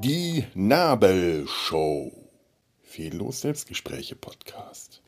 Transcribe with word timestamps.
Die 0.00 0.44
Nabelshow. 0.54 2.10
Fehllos 2.82 3.42
Selbstgespräche 3.42 4.16
Podcast. 4.16 5.02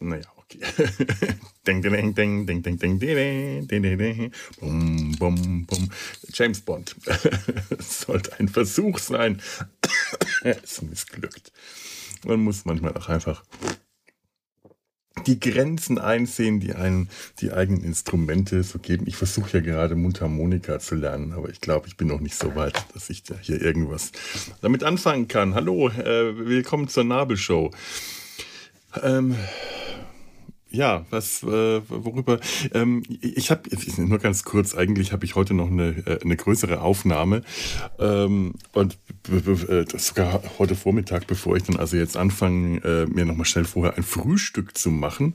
Naja, 0.00 0.26
okay. 0.36 0.60
ding, 1.70 1.82
ding, 1.82 2.14
ding, 2.14 2.46
ding, 2.46 2.62
ding, 2.62 2.78
ding, 2.78 2.98
ding, 2.98 3.82
ding, 3.82 3.98
ding. 3.98 4.32
Bum, 4.60 5.14
bum, 5.18 5.64
bum. 5.66 5.88
James 6.32 6.60
Bond. 6.60 6.96
Sollte 7.78 8.38
ein 8.38 8.48
Versuch 8.48 8.98
sein. 8.98 9.40
es 10.42 10.56
ist 10.64 10.82
missglückt. 10.82 11.52
Man 12.24 12.40
muss 12.40 12.64
manchmal 12.64 12.96
auch 12.96 13.08
einfach 13.08 13.44
die 15.26 15.38
Grenzen 15.38 15.98
einsehen, 15.98 16.60
die 16.60 16.74
einen 16.74 17.08
die 17.40 17.52
eigenen 17.52 17.84
Instrumente 17.84 18.62
so 18.62 18.78
geben. 18.78 19.04
Ich 19.06 19.16
versuche 19.16 19.58
ja 19.58 19.60
gerade 19.60 19.94
Mundharmonika 19.94 20.78
zu 20.78 20.94
lernen, 20.94 21.32
aber 21.32 21.50
ich 21.50 21.60
glaube, 21.60 21.88
ich 21.88 21.96
bin 21.96 22.08
noch 22.08 22.20
nicht 22.20 22.36
so 22.36 22.54
weit, 22.54 22.84
dass 22.94 23.10
ich 23.10 23.22
da 23.22 23.34
hier 23.40 23.60
irgendwas 23.60 24.12
damit 24.62 24.82
anfangen 24.82 25.28
kann. 25.28 25.54
Hallo, 25.54 25.88
äh, 25.88 26.36
willkommen 26.46 26.88
zur 26.88 27.04
Nabelshow. 27.04 27.70
Ähm, 29.02 29.36
ja, 30.70 31.04
was, 31.10 31.42
äh, 31.42 31.80
worüber, 31.88 32.40
ähm, 32.72 33.02
ich 33.20 33.50
habe, 33.50 33.68
nur 33.98 34.18
ganz 34.18 34.44
kurz, 34.44 34.74
eigentlich 34.74 35.12
habe 35.12 35.24
ich 35.24 35.34
heute 35.34 35.54
noch 35.54 35.68
eine, 35.68 35.88
äh, 36.06 36.20
eine 36.22 36.36
größere 36.36 36.80
Aufnahme 36.80 37.42
ähm, 37.98 38.54
und 38.72 38.98
äh, 39.28 39.84
sogar 39.98 40.42
heute 40.58 40.76
Vormittag, 40.76 41.26
bevor 41.26 41.56
ich 41.56 41.64
dann 41.64 41.76
also 41.76 41.96
jetzt 41.96 42.16
anfange, 42.16 42.78
äh, 42.84 43.06
mir 43.06 43.24
nochmal 43.24 43.46
schnell 43.46 43.64
vorher 43.64 43.96
ein 43.96 44.02
Frühstück 44.02 44.76
zu 44.76 44.90
machen. 44.90 45.34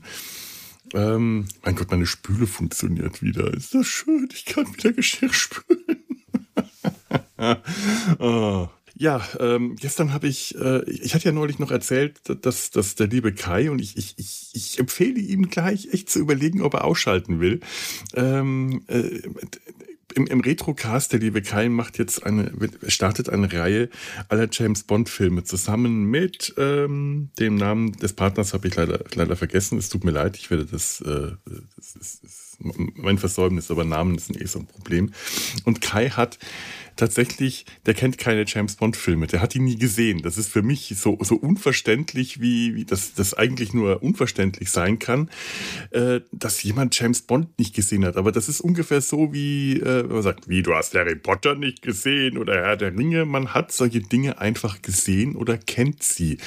Ähm, 0.94 1.46
mein 1.64 1.74
Gott, 1.74 1.90
meine 1.90 2.06
Spüle 2.06 2.46
funktioniert 2.46 3.22
wieder. 3.22 3.52
Ist 3.52 3.74
das 3.74 3.86
schön? 3.86 4.28
Ich 4.32 4.44
kann 4.44 4.66
wieder 4.76 4.92
Geschirr 4.92 5.32
spülen. 5.32 6.04
oh, 8.18 8.68
ja, 8.98 9.22
ähm, 9.38 9.76
gestern 9.76 10.12
habe 10.14 10.26
ich, 10.26 10.56
äh, 10.56 10.82
ich 10.88 11.14
hatte 11.14 11.26
ja 11.26 11.32
neulich 11.32 11.58
noch 11.58 11.70
erzählt, 11.70 12.20
dass, 12.42 12.70
dass 12.70 12.94
der 12.94 13.08
liebe 13.08 13.32
Kai 13.34 13.70
und 13.70 13.78
ich, 13.78 13.96
ich, 13.96 14.14
ich, 14.16 14.50
ich 14.54 14.78
empfehle 14.78 15.20
ihm 15.20 15.50
gleich 15.50 15.92
echt 15.92 16.08
zu 16.08 16.18
überlegen, 16.18 16.62
ob 16.62 16.74
er 16.74 16.84
ausschalten 16.84 17.38
will. 17.38 17.60
Ähm, 18.14 18.84
äh, 18.88 19.20
im, 20.14 20.26
im 20.26 20.40
Retrocast, 20.40 21.12
der 21.12 21.20
liebe 21.20 21.42
Kai 21.42 21.68
macht 21.68 21.98
jetzt 21.98 22.24
eine, 22.24 22.50
startet 22.88 23.28
eine 23.28 23.52
Reihe 23.52 23.90
aller 24.28 24.48
James 24.50 24.82
Bond 24.84 25.10
Filme 25.10 25.44
zusammen 25.44 26.04
mit 26.04 26.54
ähm, 26.56 27.28
dem 27.38 27.56
Namen 27.56 27.92
des 27.92 28.14
Partners 28.14 28.54
habe 28.54 28.66
ich 28.66 28.76
leider 28.76 29.04
leider 29.14 29.36
vergessen. 29.36 29.76
Es 29.76 29.90
tut 29.90 30.04
mir 30.04 30.12
leid, 30.12 30.36
ich 30.38 30.50
werde 30.50 30.64
das, 30.64 31.02
äh, 31.02 31.32
das 31.76 31.96
ist, 31.96 32.24
ist 32.24 32.56
mein 32.58 33.18
Versäumnis, 33.18 33.70
aber 33.70 33.84
Namen 33.84 34.16
sind 34.16 34.40
eh 34.40 34.46
so 34.46 34.60
ein 34.60 34.66
Problem. 34.66 35.12
Und 35.64 35.82
Kai 35.82 36.08
hat 36.08 36.38
tatsächlich, 36.96 37.66
der 37.86 37.94
kennt 37.94 38.18
keine 38.18 38.44
James 38.46 38.76
Bond 38.76 38.96
Filme, 38.96 39.26
der 39.26 39.40
hat 39.40 39.54
die 39.54 39.60
nie 39.60 39.76
gesehen. 39.76 40.22
Das 40.22 40.38
ist 40.38 40.48
für 40.48 40.62
mich 40.62 40.94
so, 40.96 41.18
so 41.20 41.36
unverständlich, 41.36 42.40
wie, 42.40 42.74
wie 42.74 42.84
das, 42.84 43.14
das 43.14 43.34
eigentlich 43.34 43.74
nur 43.74 44.02
unverständlich 44.02 44.70
sein 44.70 44.98
kann, 44.98 45.30
äh, 45.90 46.20
dass 46.32 46.62
jemand 46.62 46.98
James 46.98 47.22
Bond 47.22 47.58
nicht 47.58 47.74
gesehen 47.74 48.04
hat. 48.04 48.16
Aber 48.16 48.32
das 48.32 48.48
ist 48.48 48.60
ungefähr 48.60 49.00
so 49.00 49.32
wie, 49.32 49.78
äh, 49.80 50.04
man 50.04 50.22
sagt, 50.22 50.48
wie 50.48 50.62
du 50.62 50.74
hast 50.74 50.94
Harry 50.94 51.16
Potter 51.16 51.54
nicht 51.54 51.82
gesehen 51.82 52.38
oder 52.38 52.54
Herr 52.54 52.76
der 52.76 52.96
Ringe. 52.96 53.24
Man 53.24 53.54
hat 53.54 53.72
solche 53.72 54.00
Dinge 54.00 54.38
einfach 54.38 54.82
gesehen 54.82 55.36
oder 55.36 55.58
kennt 55.58 56.02
sie. 56.02 56.38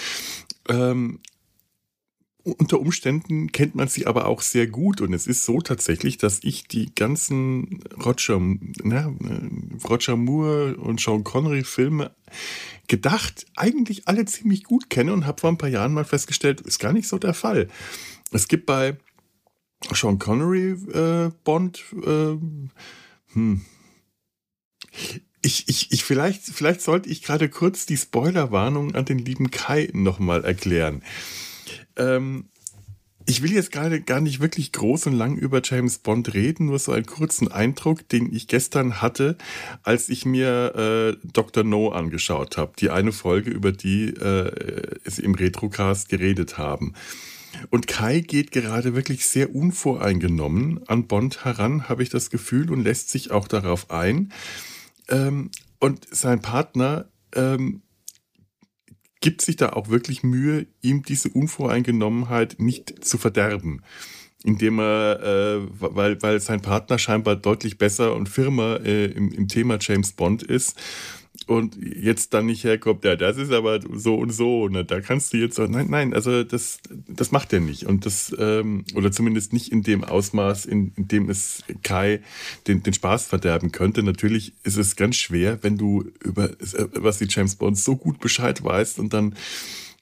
Ähm, 0.68 1.20
unter 2.44 2.80
Umständen 2.80 3.52
kennt 3.52 3.76
man 3.76 3.88
sie 3.88 4.08
aber 4.08 4.26
auch 4.26 4.42
sehr 4.42 4.68
gut 4.68 5.02
und 5.02 5.14
es 5.14 5.28
ist 5.28 5.44
so 5.44 5.62
tatsächlich, 5.62 6.18
dass 6.18 6.40
ich 6.44 6.68
die 6.68 6.94
ganzen 6.96 7.84
Roger, 8.04 8.40
na, 8.84 9.14
Roger 9.88 10.16
Moore 10.16 10.78
und 10.78 11.02
Sean 11.02 11.24
Connery 11.24 11.64
Filme 11.64 12.12
gedacht 12.88 13.46
eigentlich 13.56 14.08
alle 14.08 14.26
ziemlich 14.26 14.64
gut 14.64 14.90
kenne 14.90 15.14
und 15.14 15.26
habe 15.26 15.42
vor 15.42 15.50
ein 15.50 15.58
paar 15.58 15.70
Jahren 15.70 15.94
mal 15.94 16.06
festgestellt, 16.06 16.62
ist 16.62 16.80
gar 16.80 16.94
nicht 16.94 17.08
so 17.08 17.18
der 17.18 17.34
Fall. 17.34 17.68
Es 18.32 18.48
gibt 18.48 18.66
bei 18.66 18.98
Sean 19.94 20.18
Connery 20.18 20.72
äh, 20.72 21.32
Bond 21.44 21.84
äh, 22.06 22.38
hm, 23.34 23.62
ich, 25.42 25.70
ich, 25.70 25.92
ich 25.92 26.04
vielleicht, 26.04 26.44
vielleicht 26.44 26.82
sollte 26.82 27.10
ich 27.10 27.22
gerade 27.22 27.50
kurz 27.50 27.86
die 27.86 27.98
Spoilerwarnung 27.98 28.96
an 28.96 29.06
den 29.06 29.20
lieben 29.20 29.52
Kai 29.52 29.90
nochmal 29.94 30.44
erklären. 30.44 31.02
Ähm, 31.96 32.50
ich 33.30 33.44
will 33.44 33.52
jetzt 33.52 33.72
gerade 33.72 34.02
gar 34.02 34.22
nicht 34.22 34.40
wirklich 34.40 34.72
groß 34.72 35.06
und 35.06 35.13
lang 35.13 35.38
über 35.38 35.62
James 35.63 36.00
Bond 36.00 36.34
reden, 36.34 36.66
nur 36.66 36.80
so 36.80 36.91
einen 36.94 37.06
kurzen 37.06 37.47
Eindruck, 37.47 38.09
den 38.09 38.34
ich 38.34 38.47
gestern 38.47 39.03
hatte, 39.03 39.38
als 39.84 40.09
ich 40.09 40.25
mir 40.25 40.75
äh, 41.24 41.28
Dr. 41.31 41.63
No 41.63 41.90
angeschaut 41.90 42.57
habe. 42.57 42.74
Die 42.80 42.90
eine 42.90 43.12
Folge, 43.12 43.52
über 43.52 43.72
die 43.72 44.07
äh, 44.07 44.97
es 45.03 45.19
im 45.19 45.35
Retrocast 45.35 46.09
geredet 46.09 46.57
haben. 46.57 46.96
Und 47.69 47.86
Kai 47.88 48.22
geht 48.22 48.51
gerade 48.51 48.96
wirklich 48.96 49.28
sehr 49.28 49.53
unvoreingenommen 49.53 50.88
an 50.88 51.06
Bond 51.06 51.46
heran, 51.46 51.88
habe 51.88 52.01
ich 52.01 52.09
das 52.09 52.31
Gefühl, 52.31 52.72
und 52.72 52.84
lässt 52.84 53.12
sich 53.12 53.30
auch 53.30 53.47
darauf 53.47 53.91
ein. 53.91 54.31
Ähm, 55.07 55.51
und 55.80 56.07
sein 56.12 56.41
Partner 56.41 57.06
ähm, 57.36 57.84
gibt 59.22 59.41
sich 59.41 59.56
da 59.56 59.69
auch 59.74 59.90
wirklich 59.90 60.24
Mühe, 60.24 60.68
ihm 60.81 61.03
diese 61.03 61.30
Unvoreingenommenheit 61.30 62.56
nicht 62.59 63.03
zu 63.03 63.18
verderben. 63.18 63.81
Indem 64.44 64.80
er, 64.80 65.19
äh, 65.22 65.68
weil, 65.80 66.22
weil 66.22 66.40
sein 66.40 66.62
Partner 66.62 66.97
scheinbar 66.97 67.35
deutlich 67.35 67.78
besser 67.78 68.16
und 68.16 68.30
firmer 68.30 68.80
äh, 68.85 69.06
im, 69.07 69.31
im 69.34 69.50
Thema 69.50 69.78
James 69.81 70.13
Bond 70.13 70.44
ist, 70.44 70.80
und 71.50 71.78
jetzt 71.82 72.36
dann 72.36 72.46
nicht 72.46 72.64
herkommt, 72.64 73.04
ja, 73.04 73.16
das 73.16 73.38
ist 73.38 73.52
aber 73.52 73.80
so 73.92 74.16
und 74.16 74.30
so, 74.30 74.68
ne, 74.68 74.86
da 74.86 75.02
kannst 75.02 75.34
du 75.34 75.38
jetzt 75.38 75.56
so, 75.56 75.64
nein, 75.66 75.88
nein, 75.90 76.14
also 76.14 76.44
das, 76.44 76.80
das 77.08 77.32
macht 77.32 77.52
er 77.54 77.60
nicht 77.60 77.88
und 77.88 78.06
das, 78.06 78.36
ähm, 78.38 78.86
oder 78.94 79.12
zumindest 79.12 79.52
nicht 79.52 79.72
in 79.72 79.82
dem 79.82 80.04
Ausmaß, 80.04 80.66
in, 80.66 80.94
in 80.96 81.08
dem 81.08 81.28
es 81.28 81.64
Kai 81.82 82.22
den, 82.68 82.84
den 82.84 82.94
Spaß 82.94 83.26
verderben 83.26 83.72
könnte. 83.72 84.04
Natürlich 84.04 84.54
ist 84.64 84.78
es 84.78 84.96
ganz 84.96 85.16
schwer, 85.16 85.58
wenn 85.64 85.76
du 85.76 86.12
über 86.24 86.52
was 86.94 87.18
die 87.18 87.28
James 87.28 87.56
Bond 87.56 87.80
so 87.80 87.96
gut 87.96 88.20
Bescheid 88.20 88.64
weißt 88.64 89.00
und 89.00 89.14
dann 89.14 89.34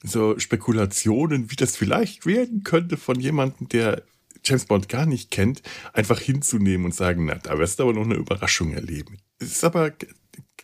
so 0.03 0.37
Spekulationen, 0.37 1.49
wie 1.49 1.55
das 1.55 1.77
vielleicht 1.77 2.25
werden 2.25 2.63
könnte 2.63 2.97
von 2.97 3.21
jemandem, 3.21 3.69
der 3.69 4.03
James 4.43 4.65
Bond 4.65 4.89
gar 4.89 5.05
nicht 5.05 5.31
kennt, 5.31 5.61
einfach 5.93 6.19
hinzunehmen 6.19 6.85
und 6.85 6.93
sagen, 6.93 7.25
na, 7.25 7.35
da 7.35 7.57
wirst 7.57 7.79
du 7.79 7.83
aber 7.83 7.93
noch 7.93 8.03
eine 8.03 8.15
Überraschung 8.15 8.73
erleben. 8.73 9.19
Es 9.39 9.51
ist 9.53 9.63
aber 9.63 9.93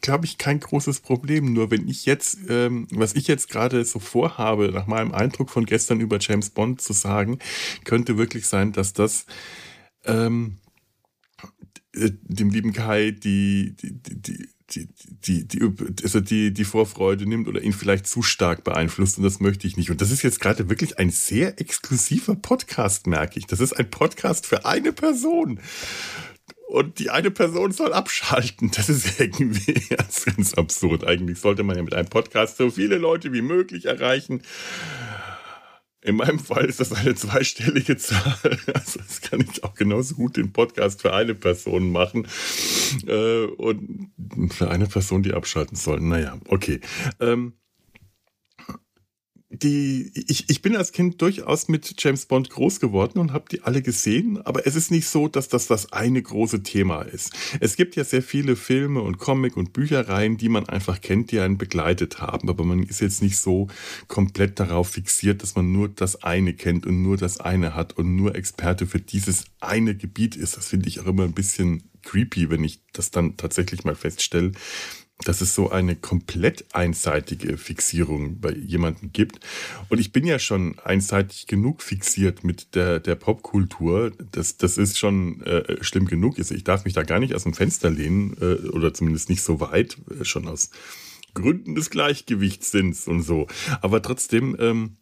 glaube 0.03 0.25
ich, 0.25 0.37
kein 0.37 0.59
großes 0.59 0.99
Problem. 0.99 1.51
Nur 1.53 1.71
wenn 1.71 1.87
ich 1.87 2.05
jetzt, 2.05 2.37
ähm, 2.49 2.87
was 2.91 3.15
ich 3.15 3.27
jetzt 3.27 3.49
gerade 3.49 3.83
so 3.85 3.97
vorhabe, 3.97 4.69
nach 4.71 4.85
meinem 4.85 5.11
Eindruck 5.13 5.49
von 5.49 5.65
gestern 5.65 5.99
über 5.99 6.19
James 6.19 6.51
Bond 6.51 6.81
zu 6.81 6.93
sagen, 6.93 7.39
könnte 7.85 8.17
wirklich 8.19 8.45
sein, 8.45 8.73
dass 8.73 8.93
das 8.93 9.25
ähm, 10.05 10.57
äh, 11.95 12.11
dem 12.21 12.49
lieben 12.49 12.73
Kai 12.73 13.11
die, 13.11 13.75
die, 13.81 13.93
die, 13.93 14.49
die, 14.69 14.87
die, 15.25 15.47
die, 15.47 16.03
also 16.03 16.19
die, 16.19 16.53
die 16.53 16.65
Vorfreude 16.65 17.25
nimmt 17.25 17.47
oder 17.47 17.61
ihn 17.61 17.73
vielleicht 17.73 18.05
zu 18.05 18.21
stark 18.21 18.63
beeinflusst 18.63 19.17
und 19.17 19.23
das 19.23 19.39
möchte 19.39 19.67
ich 19.67 19.77
nicht. 19.77 19.89
Und 19.89 20.01
das 20.01 20.11
ist 20.11 20.21
jetzt 20.21 20.41
gerade 20.41 20.69
wirklich 20.69 20.99
ein 20.99 21.11
sehr 21.11 21.61
exklusiver 21.61 22.35
Podcast, 22.35 23.07
merke 23.07 23.39
ich. 23.39 23.47
Das 23.47 23.61
ist 23.61 23.73
ein 23.73 23.89
Podcast 23.89 24.47
für 24.47 24.65
eine 24.65 24.91
Person 24.91 25.59
und 26.73 26.97
die 26.97 27.11
eine 27.11 27.29
Person 27.29 27.71
soll 27.71 27.93
abschalten. 27.93 28.71
Das 28.75 28.89
ist 28.89 29.19
irgendwie 29.19 29.73
ganz, 29.95 30.25
ganz 30.25 30.55
absurd. 30.55 31.05
Eigentlich 31.05 31.39
sollte 31.39 31.61
man 31.61 31.77
ja 31.77 31.83
mit 31.83 31.93
einem 31.93 32.09
Podcast 32.09 32.57
so 32.57 32.71
viele 32.71 32.97
Leute 32.97 33.31
wie 33.31 33.43
möglich 33.43 33.85
erreichen. 33.85 34.41
In 36.01 36.15
meinem 36.15 36.39
Fall 36.39 36.65
ist 36.65 36.79
das 36.79 36.91
eine 36.91 37.13
zweistellige 37.13 37.95
Zahl. 37.97 38.57
Also 38.73 38.99
das 38.99 39.21
kann 39.21 39.41
ich 39.41 39.63
auch 39.63 39.75
genauso 39.75 40.15
gut 40.15 40.35
den 40.35 40.51
Podcast 40.51 41.03
für 41.03 41.13
eine 41.13 41.35
Person 41.35 41.91
machen. 41.91 42.27
Äh, 43.05 43.43
und 43.45 44.09
für 44.49 44.71
eine 44.71 44.87
Person, 44.87 45.21
die 45.21 45.33
abschalten 45.33 45.77
soll. 45.77 45.99
Naja, 45.99 46.39
okay. 46.47 46.81
Ähm, 47.19 47.53
die, 49.53 50.11
ich, 50.15 50.49
ich 50.49 50.61
bin 50.63 50.75
als 50.75 50.91
Kind 50.91 51.21
durchaus 51.21 51.67
mit 51.67 51.93
James 51.99 52.25
Bond 52.25 52.49
groß 52.49 52.79
geworden 52.79 53.19
und 53.19 53.33
habe 53.33 53.45
die 53.51 53.61
alle 53.61 53.83
gesehen, 53.83 54.41
aber 54.41 54.65
es 54.65 54.75
ist 54.75 54.89
nicht 54.89 55.07
so, 55.07 55.27
dass 55.27 55.47
das 55.47 55.67
das 55.67 55.93
eine 55.93 56.21
große 56.21 56.63
Thema 56.63 57.03
ist. 57.03 57.33
Es 57.59 57.75
gibt 57.75 57.95
ja 57.95 58.03
sehr 58.03 58.23
viele 58.23 58.55
Filme 58.55 59.01
und 59.01 59.19
Comic 59.19 59.55
und 59.55 59.71
Büchereien, 59.71 60.37
die 60.37 60.49
man 60.49 60.67
einfach 60.67 61.01
kennt, 61.01 61.31
die 61.31 61.39
einen 61.39 61.59
begleitet 61.59 62.19
haben, 62.19 62.49
aber 62.49 62.63
man 62.63 62.81
ist 62.81 62.99
jetzt 62.99 63.21
nicht 63.21 63.37
so 63.37 63.67
komplett 64.07 64.59
darauf 64.59 64.89
fixiert, 64.89 65.43
dass 65.43 65.55
man 65.55 65.71
nur 65.71 65.87
das 65.87 66.23
eine 66.23 66.53
kennt 66.53 66.87
und 66.87 67.03
nur 67.03 67.17
das 67.17 67.39
eine 67.39 67.75
hat 67.75 67.93
und 67.93 68.15
nur 68.15 68.35
Experte 68.35 68.87
für 68.87 68.99
dieses 68.99 69.45
eine 69.59 69.95
Gebiet 69.95 70.35
ist. 70.35 70.57
Das 70.57 70.67
finde 70.67 70.89
ich 70.89 70.99
auch 70.99 71.05
immer 71.05 71.23
ein 71.23 71.33
bisschen 71.33 71.83
creepy, 72.01 72.49
wenn 72.49 72.63
ich 72.63 72.81
das 72.91 73.11
dann 73.11 73.37
tatsächlich 73.37 73.83
mal 73.83 73.95
feststelle, 73.95 74.51
dass 75.23 75.41
es 75.41 75.55
so 75.55 75.69
eine 75.69 75.95
komplett 75.95 76.65
einseitige 76.73 77.57
Fixierung 77.57 78.39
bei 78.39 78.51
jemandem 78.51 79.11
gibt. 79.11 79.39
Und 79.89 79.99
ich 79.99 80.11
bin 80.11 80.25
ja 80.25 80.39
schon 80.39 80.79
einseitig 80.79 81.47
genug 81.47 81.81
fixiert 81.81 82.43
mit 82.43 82.75
der, 82.75 82.99
der 82.99 83.15
Popkultur. 83.15 84.11
Das, 84.31 84.57
das 84.57 84.77
ist 84.77 84.97
schon 84.97 85.41
äh, 85.41 85.83
schlimm 85.83 86.05
genug. 86.05 86.39
Ich 86.39 86.63
darf 86.63 86.85
mich 86.85 86.93
da 86.93 87.03
gar 87.03 87.19
nicht 87.19 87.33
aus 87.33 87.43
dem 87.43 87.53
Fenster 87.53 87.89
lehnen 87.89 88.35
äh, 88.39 88.67
oder 88.69 88.93
zumindest 88.93 89.29
nicht 89.29 89.43
so 89.43 89.59
weit, 89.59 89.97
äh, 90.09 90.25
schon 90.25 90.47
aus 90.47 90.69
Gründen 91.33 91.75
des 91.75 91.89
Gleichgewichtssinns 91.89 93.07
und 93.07 93.23
so. 93.23 93.47
Aber 93.81 94.01
trotzdem, 94.01 94.55
ähm, 94.59 94.97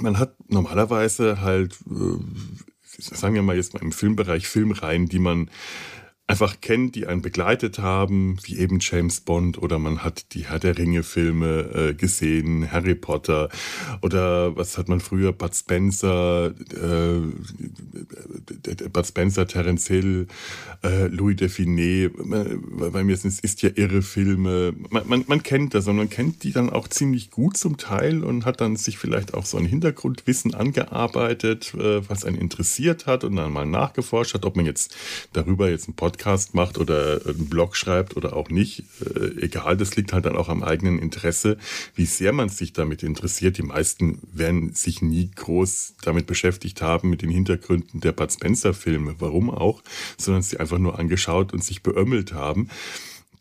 man 0.00 0.18
hat 0.18 0.36
normalerweise 0.48 1.40
halt, 1.40 1.78
äh, 1.90 2.18
sagen 3.00 3.34
wir 3.34 3.42
mal 3.42 3.56
jetzt 3.56 3.74
mal 3.74 3.82
im 3.82 3.92
Filmbereich 3.92 4.48
Filmreihen, 4.48 5.08
die 5.08 5.18
man 5.18 5.50
einfach 6.28 6.60
kennt, 6.60 6.94
die 6.94 7.06
einen 7.06 7.22
begleitet 7.22 7.78
haben, 7.78 8.36
wie 8.42 8.58
eben 8.58 8.80
James 8.80 9.20
Bond 9.20 9.56
oder 9.56 9.78
man 9.78 10.04
hat 10.04 10.34
die 10.34 10.46
Herr 10.46 10.58
der 10.58 10.76
Ringe 10.76 11.02
Filme 11.02 11.60
äh, 11.74 11.94
gesehen, 11.94 12.70
Harry 12.70 12.94
Potter 12.94 13.48
oder 14.02 14.54
was 14.54 14.76
hat 14.76 14.90
man 14.90 15.00
früher, 15.00 15.32
Bud 15.32 15.54
Spencer, 15.54 16.52
äh, 16.74 17.20
Bud 18.92 19.06
Spencer, 19.06 19.46
Terence 19.46 19.86
Hill, 19.86 20.26
äh, 20.84 21.06
Louis 21.06 21.36
Define, 21.36 22.10
bei 22.10 23.04
mir 23.04 23.16
sind 23.16 23.30
es 23.30 23.40
ist 23.40 23.62
ja 23.62 23.70
irre 23.74 24.02
Filme, 24.02 24.74
man, 24.90 25.08
man, 25.08 25.24
man 25.28 25.42
kennt 25.42 25.72
das 25.72 25.88
und 25.88 25.96
man 25.96 26.10
kennt 26.10 26.44
die 26.44 26.52
dann 26.52 26.68
auch 26.68 26.88
ziemlich 26.88 27.30
gut 27.30 27.56
zum 27.56 27.78
Teil 27.78 28.22
und 28.22 28.44
hat 28.44 28.60
dann 28.60 28.76
sich 28.76 28.98
vielleicht 28.98 29.32
auch 29.32 29.46
so 29.46 29.56
ein 29.56 29.64
Hintergrundwissen 29.64 30.54
angearbeitet, 30.54 31.72
äh, 31.72 32.06
was 32.06 32.26
einen 32.26 32.36
interessiert 32.36 33.06
hat 33.06 33.24
und 33.24 33.36
dann 33.36 33.50
mal 33.50 33.64
nachgeforscht 33.64 34.34
hat, 34.34 34.44
ob 34.44 34.56
man 34.56 34.66
jetzt 34.66 34.94
darüber 35.32 35.70
jetzt 35.70 35.88
ein 35.88 35.94
Podcast 35.94 36.17
Podcast 36.18 36.52
macht 36.52 36.78
oder 36.78 37.20
einen 37.26 37.48
Blog 37.48 37.76
schreibt 37.76 38.16
oder 38.16 38.34
auch 38.34 38.50
nicht, 38.50 38.82
äh, 39.14 39.40
egal, 39.40 39.76
das 39.76 39.94
liegt 39.94 40.12
halt 40.12 40.24
dann 40.24 40.36
auch 40.36 40.48
am 40.48 40.64
eigenen 40.64 40.98
Interesse, 40.98 41.58
wie 41.94 42.06
sehr 42.06 42.32
man 42.32 42.48
sich 42.48 42.72
damit 42.72 43.04
interessiert. 43.04 43.56
Die 43.56 43.62
meisten 43.62 44.20
werden 44.32 44.74
sich 44.74 45.00
nie 45.00 45.30
groß 45.30 45.94
damit 46.02 46.26
beschäftigt 46.26 46.82
haben, 46.82 47.08
mit 47.08 47.22
den 47.22 47.30
Hintergründen 47.30 48.00
der 48.00 48.10
Bud 48.10 48.32
Spencer-Filme, 48.32 49.14
warum 49.20 49.48
auch, 49.48 49.82
sondern 50.18 50.42
sie 50.42 50.58
einfach 50.58 50.78
nur 50.78 50.98
angeschaut 50.98 51.52
und 51.52 51.62
sich 51.62 51.84
beömmelt 51.84 52.32
haben. 52.32 52.68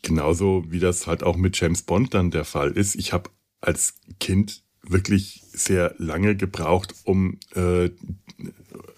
Genauso 0.03 0.63
wie 0.69 0.80
das 0.80 1.07
halt 1.07 1.23
auch 1.23 1.35
mit 1.35 1.59
James 1.59 1.81
Bond 1.81 2.13
dann 2.13 2.30
der 2.30 2.45
Fall 2.45 2.71
ist. 2.71 2.94
Ich 2.94 3.12
habe 3.12 3.31
als 3.59 3.95
Kind 4.19 4.63
wirklich 4.89 5.43
sehr 5.53 5.95
lange 5.97 6.35
gebraucht, 6.35 6.93
um 7.03 7.37
äh, 7.55 7.89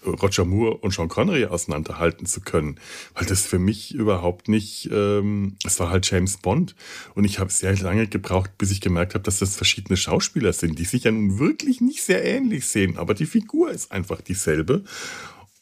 Roger 0.04 0.44
Moore 0.44 0.78
und 0.78 0.92
Sean 0.92 1.08
Connery 1.08 1.46
auseinanderhalten 1.46 2.26
zu 2.26 2.40
können, 2.40 2.78
weil 3.14 3.26
das 3.26 3.42
für 3.42 3.58
mich 3.58 3.94
überhaupt 3.94 4.48
nicht, 4.48 4.88
ähm, 4.92 5.56
es 5.64 5.78
war 5.78 5.90
halt 5.90 6.10
James 6.10 6.38
Bond 6.38 6.74
und 7.14 7.24
ich 7.24 7.38
habe 7.38 7.50
sehr 7.50 7.76
lange 7.76 8.06
gebraucht, 8.06 8.56
bis 8.56 8.70
ich 8.70 8.80
gemerkt 8.80 9.14
habe, 9.14 9.24
dass 9.24 9.38
das 9.38 9.56
verschiedene 9.56 9.96
Schauspieler 9.96 10.52
sind, 10.52 10.78
die 10.78 10.84
sich 10.84 11.04
ja 11.04 11.10
nun 11.10 11.38
wirklich 11.38 11.80
nicht 11.80 12.02
sehr 12.02 12.24
ähnlich 12.24 12.66
sehen, 12.66 12.96
aber 12.96 13.14
die 13.14 13.26
Figur 13.26 13.70
ist 13.70 13.92
einfach 13.92 14.20
dieselbe 14.20 14.84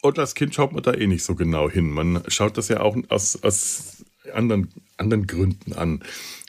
und 0.01 0.17
als 0.17 0.35
Kind 0.35 0.55
schaut 0.55 0.71
man 0.71 0.83
da 0.83 0.93
eh 0.93 1.07
nicht 1.07 1.23
so 1.23 1.35
genau 1.35 1.69
hin. 1.69 1.89
Man 1.89 2.23
schaut 2.27 2.57
das 2.57 2.69
ja 2.69 2.79
auch 2.79 2.95
aus, 3.09 3.43
aus 3.43 3.97
anderen, 4.33 4.69
anderen 4.97 5.27
Gründen 5.27 5.73
an. 5.73 6.03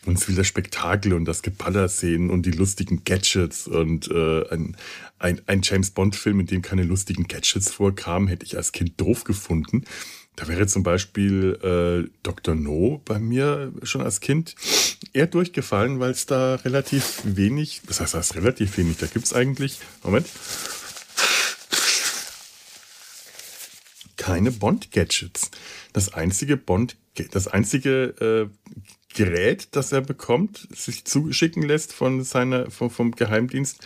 Man 0.07 0.17
will 0.27 0.35
das 0.35 0.47
Spektakel 0.47 1.13
und 1.13 1.27
das 1.27 1.43
Geballer 1.43 1.89
sehen 1.89 2.31
und 2.31 2.47
die 2.47 2.53
lustigen 2.53 3.05
Gadgets 3.05 3.67
und 3.67 4.11
äh, 4.11 4.49
ein, 4.49 4.77
ein, 5.19 5.41
ein 5.47 5.61
James 5.63 5.91
Bond-Film, 5.91 6.41
in 6.41 6.47
dem 6.47 6.63
keine 6.63 6.85
lustigen 6.85 7.29
Gadgets 7.29 7.71
vorkamen, 7.71 8.29
hätte 8.29 8.47
ich 8.47 8.57
als 8.57 8.73
Kind 8.73 8.99
doof 8.99 9.25
gefunden. 9.25 9.85
Da 10.37 10.49
wäre 10.49 10.67
zum 10.67 10.83
Beispiel 10.83 11.59
äh, 11.63 12.11
Dr. 12.23 12.55
No 12.55 13.03
bei 13.05 13.19
mir 13.19 13.75
schon 13.83 14.01
als 14.01 14.21
Kind 14.21 14.55
eher 15.13 15.27
durchgefallen, 15.27 16.01
weil 16.01 16.13
es 16.13 16.25
da 16.25 16.55
relativ 16.55 17.21
wenig, 17.25 17.83
das 17.87 18.01
heißt, 18.01 18.15
da 18.15 18.21
ist 18.21 18.37
relativ 18.37 18.79
wenig, 18.79 18.97
da 18.97 19.07
gibt 19.07 19.27
es 19.27 19.35
eigentlich, 19.35 19.81
Moment, 20.03 20.27
keine 24.17 24.51
Bond-Gadgets. 24.51 25.51
Das 25.93 26.15
einzige 26.15 26.57
Bond, 26.57 26.97
das 27.33 27.49
einzige 27.49 28.49
äh, 28.49 28.71
Gerät, 29.15 29.69
das 29.73 29.93
er 29.93 30.01
bekommt, 30.01 30.69
sich 30.75 31.05
zuschicken 31.05 31.63
lässt 31.63 31.93
von 31.93 32.23
seiner, 32.23 32.71
vom, 32.71 32.91
vom 32.91 33.13
Geheimdienst, 33.13 33.81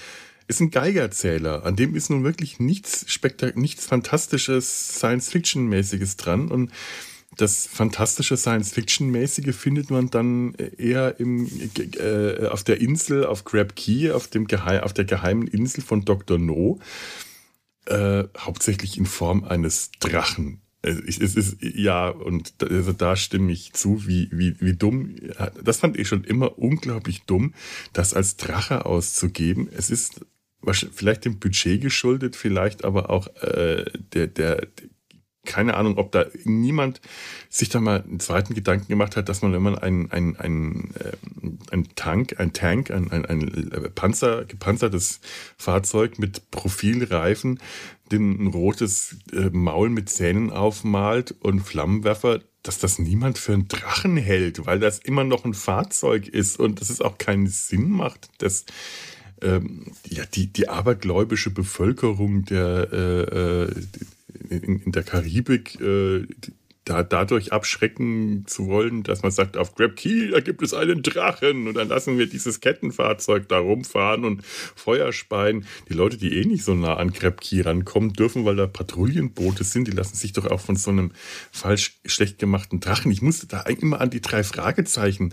ist 0.47 0.61
ein 0.61 0.71
Geigerzähler. 0.71 1.65
An 1.65 1.77
dem 1.77 1.95
ist 1.95 2.11
nun 2.11 2.25
wirklich 2.25 2.61
nichts 2.61 3.11
Spektak 3.11 3.57
nichts 3.57 3.87
Fantastisches, 3.87 4.99
Science-Fiction-mäßiges 4.99 6.17
dran. 6.17 6.49
Und 6.49 6.71
das 7.37 7.67
fantastische 7.67 8.37
Science-Fiction-mäßige 8.37 9.55
findet 9.55 9.91
man 9.91 10.11
dann 10.11 10.55
eher 10.55 11.19
im, 11.19 11.51
äh, 11.99 12.47
auf 12.47 12.63
der 12.63 12.81
Insel, 12.81 13.25
auf 13.25 13.45
Crab 13.45 13.75
Key, 13.75 14.13
auf, 14.13 14.29
dem 14.29 14.47
Geheim, 14.47 14.83
auf 14.83 14.93
der 14.93 15.07
geheimen 15.07 15.47
Insel 15.47 15.83
von 15.83 16.05
Dr. 16.05 16.39
No. 16.39 16.79
Äh, 17.87 18.25
hauptsächlich 18.39 18.99
in 18.99 19.07
Form 19.07 19.45
eines 19.45 19.91
Drachen. 20.01 20.61
Es 20.85 21.19
ist, 21.19 21.57
ja, 21.63 22.09
und 22.09 22.55
also 22.63 22.93
da 22.93 23.17
stimme 23.17 23.53
ich 23.53 23.73
zu, 23.73 24.07
wie, 24.07 24.29
wie, 24.33 24.61
wie 24.61 24.75
dumm. 24.75 25.17
Das 25.63 25.79
fand 25.79 25.99
ich 25.99 26.09
schon 26.09 26.25
immer 26.25 26.59
unglaublich 26.59 27.23
dumm, 27.23 27.55
das 27.93 28.13
als 28.13 28.37
Drache 28.37 28.85
auszugeben. 28.85 29.69
Es 29.75 29.91
ist 29.91 30.21
vielleicht 30.93 31.25
dem 31.25 31.39
Budget 31.39 31.81
geschuldet, 31.81 32.37
vielleicht 32.37 32.85
aber 32.85 33.11
auch 33.11 33.29
äh, 33.43 33.85
der, 34.13 34.27
der, 34.27 34.67
keine 35.45 35.75
Ahnung, 35.75 35.99
ob 35.99 36.13
da 36.13 36.27
niemand 36.45 37.01
sich 37.49 37.69
da 37.69 37.81
mal 37.81 38.03
einen 38.03 38.21
zweiten 38.21 38.55
Gedanken 38.55 38.89
gemacht 38.89 39.17
hat, 39.17 39.29
dass 39.29 39.43
man, 39.43 39.53
wenn 39.53 39.63
man 39.63 39.79
ein, 39.79 40.11
ein, 40.11 40.37
ein, 40.37 40.95
äh, 40.99 41.13
ein 41.71 41.89
Tank, 41.95 42.39
ein 42.39 42.53
Tank, 42.53 42.91
ein, 42.91 43.11
ein, 43.11 43.25
ein 43.25 43.91
Panzer, 43.95 44.45
gepanzertes 44.45 45.21
Fahrzeug 45.57 46.19
mit 46.19 46.51
Profilreifen, 46.51 47.61
den 48.11 48.45
ein 48.45 48.47
rotes 48.49 49.17
äh, 49.33 49.51
Maul 49.51 49.91
mit 49.91 50.09
Zähnen 50.09 50.51
aufmalt 50.51 51.35
und 51.41 51.61
Flammenwerfer, 51.61 52.41
dass 52.63 52.79
das 52.79 52.99
niemand 52.99 53.39
für 53.39 53.53
einen 53.53 53.69
Drachen 53.69 54.17
hält, 54.17 54.67
weil 54.67 54.81
das 54.81 54.99
immer 54.99 55.25
noch 55.25 55.45
ein 55.45 55.55
Fahrzeug 55.55 56.29
ist 56.29 56.59
und 56.59 56.81
dass 56.81 56.91
es 56.91 57.01
auch 57.01 57.19
keinen 57.19 57.47
Sinn 57.47 57.91
macht, 57.91 58.29
dass 58.39 58.65
ähm, 59.43 59.93
ja, 60.07 60.25
die, 60.27 60.47
die 60.53 60.69
abergläubische 60.69 61.51
Bevölkerung 61.51 62.45
der, 62.45 62.89
äh, 62.93 63.23
äh 63.23 63.75
in, 64.49 64.81
in, 64.81 64.93
der 64.93 65.03
Karibik 65.03 65.81
äh, 65.81 66.27
da, 66.85 67.03
dadurch 67.03 67.53
abschrecken 67.53 68.45
zu 68.47 68.67
wollen, 68.67 69.03
dass 69.03 69.23
man 69.23 69.33
sagt, 69.33 69.57
auf 69.57 69.75
Grab 69.75 69.97
Key, 69.97 70.31
da 70.31 70.41
gibt 70.41 70.63
es 70.63 70.75
einen 70.75 71.03
Drachen 71.03 71.67
und 71.67 71.75
dann 71.75 71.89
lassen 71.89 72.19
wir 72.19 72.27
dieses 72.27 72.61
Kettenfahrzeug 72.61 73.49
da 73.49 73.59
rumfahren 73.59 74.25
und 74.25 74.45
Feuer 74.45 75.13
speien. 75.13 75.67
Die 75.89 75.95
Leute, 75.95 76.19
die 76.19 76.37
eh 76.37 76.45
nicht 76.45 76.65
so 76.65 76.75
nah 76.75 76.97
an 76.97 77.13
Grab 77.13 77.41
Key 77.41 77.63
rankommen 77.63 78.13
dürfen, 78.13 78.45
weil 78.45 78.57
da 78.57 78.67
Patrouillenboote 78.67 79.65
sind, 79.65 79.89
die 79.89 79.93
lassen 79.93 80.17
sich 80.17 80.33
doch 80.33 80.47
auch 80.47 80.61
von 80.61 80.77
so 80.77 80.91
einem 80.91 81.13
falsch 81.51 81.99
schlecht 82.05 82.39
gemachten 82.39 82.81
Drachen. 82.81 83.11
Ich 83.11 83.23
musste 83.23 83.47
da 83.47 83.63
immer 83.63 84.01
an 84.01 84.11
die 84.11 84.21
drei 84.21 84.45
Fragezeichen 84.45 85.33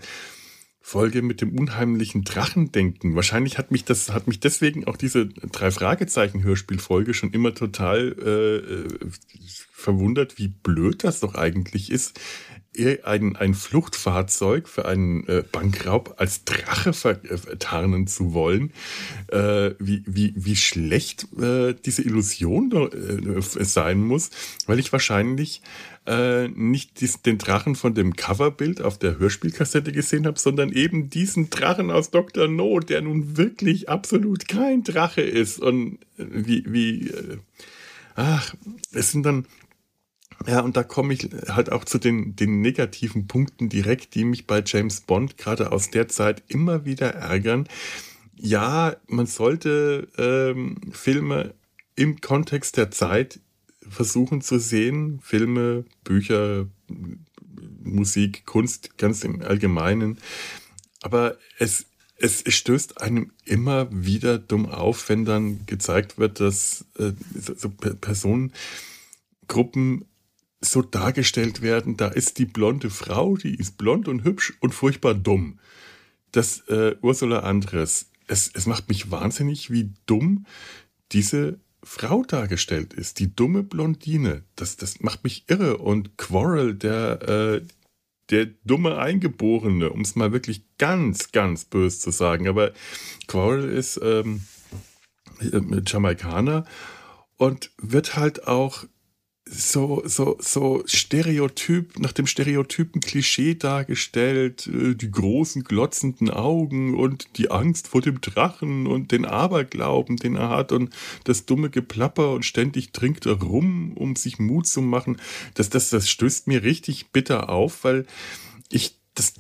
Folge 0.82 1.22
mit 1.22 1.42
dem 1.42 1.58
unheimlichen 1.58 2.24
Drachen 2.24 2.72
denken. 2.72 3.16
Wahrscheinlich 3.16 3.58
hat 3.58 3.72
mich 3.72 3.86
das, 3.86 4.12
hat 4.12 4.28
mich 4.28 4.40
deswegen 4.40 4.86
auch 4.88 4.98
diese 4.98 5.28
drei 5.28 5.72
Fragezeichen 5.72 6.44
Hörspielfolge 6.44 7.14
schon 7.14 7.32
immer 7.32 7.54
total 7.54 8.16
äh, 8.20 8.56
äh 8.58 9.12
verwundert, 9.72 10.38
wie 10.38 10.48
blöd 10.48 11.04
das 11.04 11.20
doch 11.22 11.36
eigentlich 11.36 11.92
ist, 11.92 12.20
ein, 13.04 13.36
ein 13.36 13.54
Fluchtfahrzeug 13.54 14.70
für 14.70 14.86
einen 14.86 15.28
äh, 15.28 15.44
Bankraub 15.52 16.16
als 16.18 16.46
Drache 16.46 16.94
vertarnen 16.94 18.08
zu 18.08 18.34
wollen, 18.34 18.72
äh, 19.28 19.72
wie, 19.78 20.04
wie, 20.06 20.34
wie 20.38 20.56
schlecht 20.56 21.28
äh, 21.38 21.74
diese 21.86 22.02
Illusion 22.02 22.72
äh, 22.72 23.42
sein 23.42 24.02
muss, 24.02 24.30
weil 24.68 24.80
ich 24.80 24.92
wahrscheinlich 24.92 25.62
äh, 26.08 26.48
nicht 26.48 27.02
dies, 27.02 27.22
den 27.22 27.38
Drachen 27.38 27.76
von 27.76 27.94
dem 27.94 28.16
Coverbild 28.16 28.82
auf 28.82 28.98
der 28.98 29.20
Hörspielkassette 29.20 29.92
gesehen 29.92 30.26
habe, 30.26 30.40
sondern 30.40 30.72
eben 30.72 31.10
diesen 31.10 31.50
Drachen 31.50 31.92
aus 31.92 32.10
Dr. 32.10 32.48
No, 32.48 32.80
der 32.80 33.02
nun 33.02 33.38
wirklich 33.38 33.90
absolut 33.90 34.48
kein 34.48 34.84
Drache 34.84 35.22
ist. 35.22 35.60
Und 35.60 36.00
äh, 36.18 36.26
wie, 36.30 36.64
wie, 36.68 37.12
ach, 38.16 38.56
es 38.94 39.12
sind 39.12 39.24
dann 39.24 39.46
ja, 40.48 40.62
und 40.62 40.78
da 40.78 40.84
komme 40.84 41.14
ich 41.14 41.30
halt 41.48 41.72
auch 41.72 41.86
zu 41.86 41.98
den, 41.98 42.36
den 42.36 42.62
negativen 42.62 43.28
Punkten 43.28 43.70
direkt, 43.70 44.16
die 44.16 44.26
mich 44.26 44.48
bei 44.48 44.64
James 44.66 45.02
Bond 45.02 45.38
gerade 45.38 45.72
aus 45.72 45.90
der 45.90 46.08
Zeit 46.08 46.44
immer 46.48 46.86
wieder 46.86 47.14
ärgern. 47.14 47.68
ja, 48.36 48.96
man 49.08 49.28
sollte 49.28 50.08
ähm, 50.18 50.78
Filme 50.92 51.54
im 51.96 52.22
Kontext 52.22 52.78
der 52.78 52.92
Zeit 52.92 53.40
versuchen 53.88 54.42
zu 54.42 54.60
sehen. 54.60 55.20
Filme, 55.22 55.86
Bücher, 56.04 56.68
Musik, 57.84 58.46
Kunst 58.46 58.98
ganz 58.98 59.24
im 59.24 59.42
Allgemeinen. 59.42 60.18
Aber 61.02 61.38
es, 61.60 61.86
es 62.18 62.44
stößt 62.48 63.02
einem 63.02 63.32
immer 63.46 63.88
wieder 63.92 64.40
dumm 64.40 64.68
auf, 64.68 65.10
wenn 65.10 65.26
dann 65.26 65.66
gezeigt 65.66 66.18
wird, 66.18 66.40
dass 66.40 66.86
äh, 66.98 67.12
so 67.36 67.70
Personengruppen 67.70 70.06
so 70.62 70.82
dargestellt 70.82 71.62
werden. 71.62 71.98
Da 71.98 72.08
ist 72.08 72.38
die 72.38 72.46
blonde 72.46 72.90
Frau, 72.90 73.36
die 73.36 73.56
ist 73.56 73.78
blond 73.78 74.08
und 74.08 74.24
hübsch 74.24 74.54
und 74.60 74.74
furchtbar 74.74 75.16
dumm. 75.16 75.60
Das 76.32 76.62
äh, 76.70 76.96
Ursula 77.02 77.40
Andres. 77.40 78.10
Es, 78.28 78.50
es 78.54 78.66
macht 78.66 78.88
mich 78.88 79.12
wahnsinnig, 79.12 79.72
wie 79.72 79.92
dumm 80.06 80.46
diese 81.12 81.60
Frau 81.84 82.24
dargestellt 82.24 82.94
ist, 82.94 83.20
die 83.20 83.36
dumme 83.36 83.64
Blondine, 83.64 84.44
das, 84.56 84.78
das 84.78 85.02
macht 85.02 85.24
mich 85.24 85.46
irre. 85.48 85.78
Und 85.78 86.18
Quarrel, 86.18 86.76
der, 86.76 87.22
äh, 87.28 87.62
der 88.30 88.48
dumme 88.64 88.98
Eingeborene, 88.98 89.90
um 89.90 90.02
es 90.02 90.16
mal 90.16 90.32
wirklich 90.32 90.64
ganz, 90.78 91.32
ganz 91.32 91.66
böse 91.66 92.00
zu 92.00 92.12
sagen. 92.12 92.48
Aber 92.48 92.72
Quarrel 93.28 93.70
ist 93.70 94.00
ähm, 94.04 94.44
äh, 95.40 95.60
Jamaikaner 95.86 96.66
und 97.38 97.72
wird 97.78 98.16
halt 98.16 98.48
auch 98.48 98.86
so, 99.46 100.04
so, 100.06 100.38
so 100.40 100.84
Stereotyp, 100.86 102.00
nach 102.00 102.12
dem 102.12 102.28
Stereotypen 102.28 103.02
Klischee 103.02 103.56
dargestellt, 103.56 104.68
äh, 104.68 104.96
die 104.96 105.10
großen 105.10 105.64
glotzenden 105.64 106.30
Augen 106.30 106.98
und 106.98 107.38
die 107.38 107.50
Angst 107.50 107.88
vor 107.88 108.02
dem 108.02 108.22
Drachen 108.22 108.86
und 108.88 109.12
den 109.12 109.26
Aberglauben, 109.26 110.18
den 110.18 110.36
er 110.36 110.50
hat 110.50 110.72
und 110.72 110.94
das 111.24 111.46
dumme 111.46 111.70
Geplapper 111.70 112.34
und 112.34 112.46
ständig 112.46 112.92
trinkt 112.92 113.26
er 113.26 113.42
rum, 113.42 113.94
um 113.98 114.16
sich 114.16 114.38
Mut 114.38 114.68
zu 114.68 114.82
machen. 114.82 115.20
Das, 115.56 115.70
das, 115.70 115.90
das 115.90 116.10
stößt 116.10 116.48
mir 116.48 116.64
richtig 116.64 117.12
bitter 117.12 117.50
auf, 117.50 117.84
weil 117.84 118.06
ich 118.70 118.98
das, 119.16 119.34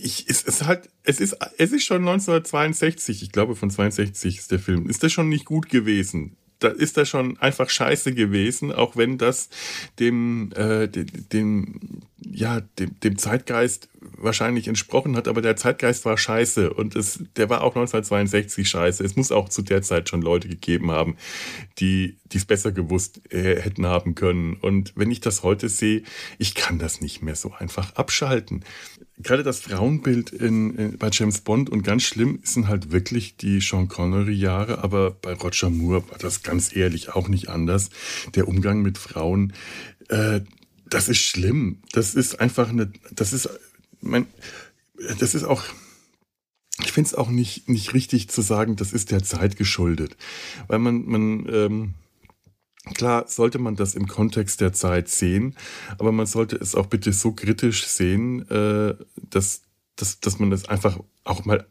ich, 0.00 0.26
es 0.28 0.42
ist 0.42 0.64
halt, 0.64 0.88
es 1.02 1.20
ist, 1.20 1.36
es 1.56 1.72
ist 1.72 1.84
schon 1.84 2.06
1962, 2.06 3.22
ich 3.22 3.32
glaube 3.32 3.56
von 3.56 3.70
62 3.70 4.38
ist 4.38 4.52
der 4.52 4.60
Film, 4.60 4.88
ist 4.88 5.02
das 5.02 5.10
schon 5.10 5.28
nicht 5.28 5.44
gut 5.44 5.68
gewesen 5.68 6.36
da 6.58 6.68
ist 6.68 6.96
das 6.96 7.08
schon 7.08 7.38
einfach 7.38 7.70
scheiße 7.70 8.14
gewesen, 8.14 8.72
auch 8.72 8.96
wenn 8.96 9.18
das 9.18 9.48
dem, 9.98 10.50
äh, 10.56 10.88
dem, 10.88 12.02
ja, 12.18 12.60
dem, 12.78 12.98
dem 13.00 13.18
Zeitgeist 13.18 13.88
wahrscheinlich 14.00 14.66
entsprochen 14.66 15.16
hat, 15.16 15.28
aber 15.28 15.40
der 15.40 15.56
Zeitgeist 15.56 16.04
war 16.04 16.18
scheiße 16.18 16.72
und 16.72 16.96
es, 16.96 17.22
der 17.36 17.48
war 17.48 17.62
auch 17.62 17.76
1962 17.76 18.68
scheiße. 18.68 19.04
Es 19.04 19.16
muss 19.16 19.30
auch 19.32 19.48
zu 19.48 19.62
der 19.62 19.82
Zeit 19.82 20.08
schon 20.08 20.22
Leute 20.22 20.48
gegeben 20.48 20.90
haben, 20.90 21.16
die 21.78 22.16
es 22.32 22.44
besser 22.44 22.72
gewusst 22.72 23.20
äh, 23.32 23.60
hätten 23.60 23.86
haben 23.86 24.14
können. 24.14 24.54
Und 24.54 24.92
wenn 24.96 25.10
ich 25.10 25.20
das 25.20 25.42
heute 25.42 25.68
sehe, 25.68 26.02
ich 26.38 26.54
kann 26.54 26.78
das 26.78 27.00
nicht 27.00 27.22
mehr 27.22 27.36
so 27.36 27.52
einfach 27.52 27.94
abschalten 27.94 28.64
gerade 29.22 29.42
das 29.42 29.60
Frauenbild 29.60 30.30
in, 30.30 30.74
in, 30.74 30.98
bei 30.98 31.10
James 31.12 31.40
Bond 31.40 31.70
und 31.70 31.82
ganz 31.82 32.02
schlimm 32.04 32.40
sind 32.42 32.68
halt 32.68 32.92
wirklich 32.92 33.36
die 33.36 33.60
Sean 33.60 33.88
Connery-Jahre, 33.88 34.78
aber 34.78 35.10
bei 35.10 35.32
Roger 35.32 35.70
Moore 35.70 36.08
war 36.10 36.18
das 36.18 36.42
ganz 36.42 36.74
ehrlich 36.74 37.10
auch 37.14 37.28
nicht 37.28 37.48
anders. 37.48 37.90
Der 38.34 38.48
Umgang 38.48 38.82
mit 38.82 38.98
Frauen, 38.98 39.52
äh, 40.08 40.40
das 40.88 41.08
ist 41.08 41.18
schlimm. 41.18 41.82
Das 41.92 42.14
ist 42.14 42.40
einfach 42.40 42.68
eine, 42.68 42.90
das 43.10 43.32
ist, 43.32 43.48
mein, 44.00 44.26
das 45.18 45.34
ist 45.34 45.44
auch, 45.44 45.64
ich 46.82 46.92
finde 46.92 47.08
es 47.08 47.14
auch 47.14 47.28
nicht, 47.28 47.68
nicht 47.68 47.94
richtig 47.94 48.28
zu 48.28 48.40
sagen, 48.40 48.76
das 48.76 48.92
ist 48.92 49.10
der 49.10 49.22
Zeit 49.22 49.56
geschuldet. 49.56 50.16
Weil 50.68 50.78
man, 50.78 51.04
man, 51.06 51.46
ähm, 51.52 51.94
Klar 52.94 53.26
sollte 53.28 53.58
man 53.58 53.76
das 53.76 53.94
im 53.94 54.06
Kontext 54.08 54.60
der 54.60 54.72
Zeit 54.72 55.08
sehen, 55.08 55.56
aber 55.98 56.12
man 56.12 56.26
sollte 56.26 56.56
es 56.56 56.74
auch 56.74 56.86
bitte 56.86 57.12
so 57.12 57.32
kritisch 57.32 57.86
sehen, 57.86 58.48
äh, 58.50 58.94
dass, 59.16 59.62
dass, 59.96 60.20
dass 60.20 60.38
man 60.38 60.50
das 60.50 60.68
einfach 60.68 60.98
auch 61.24 61.44
mal 61.44 61.66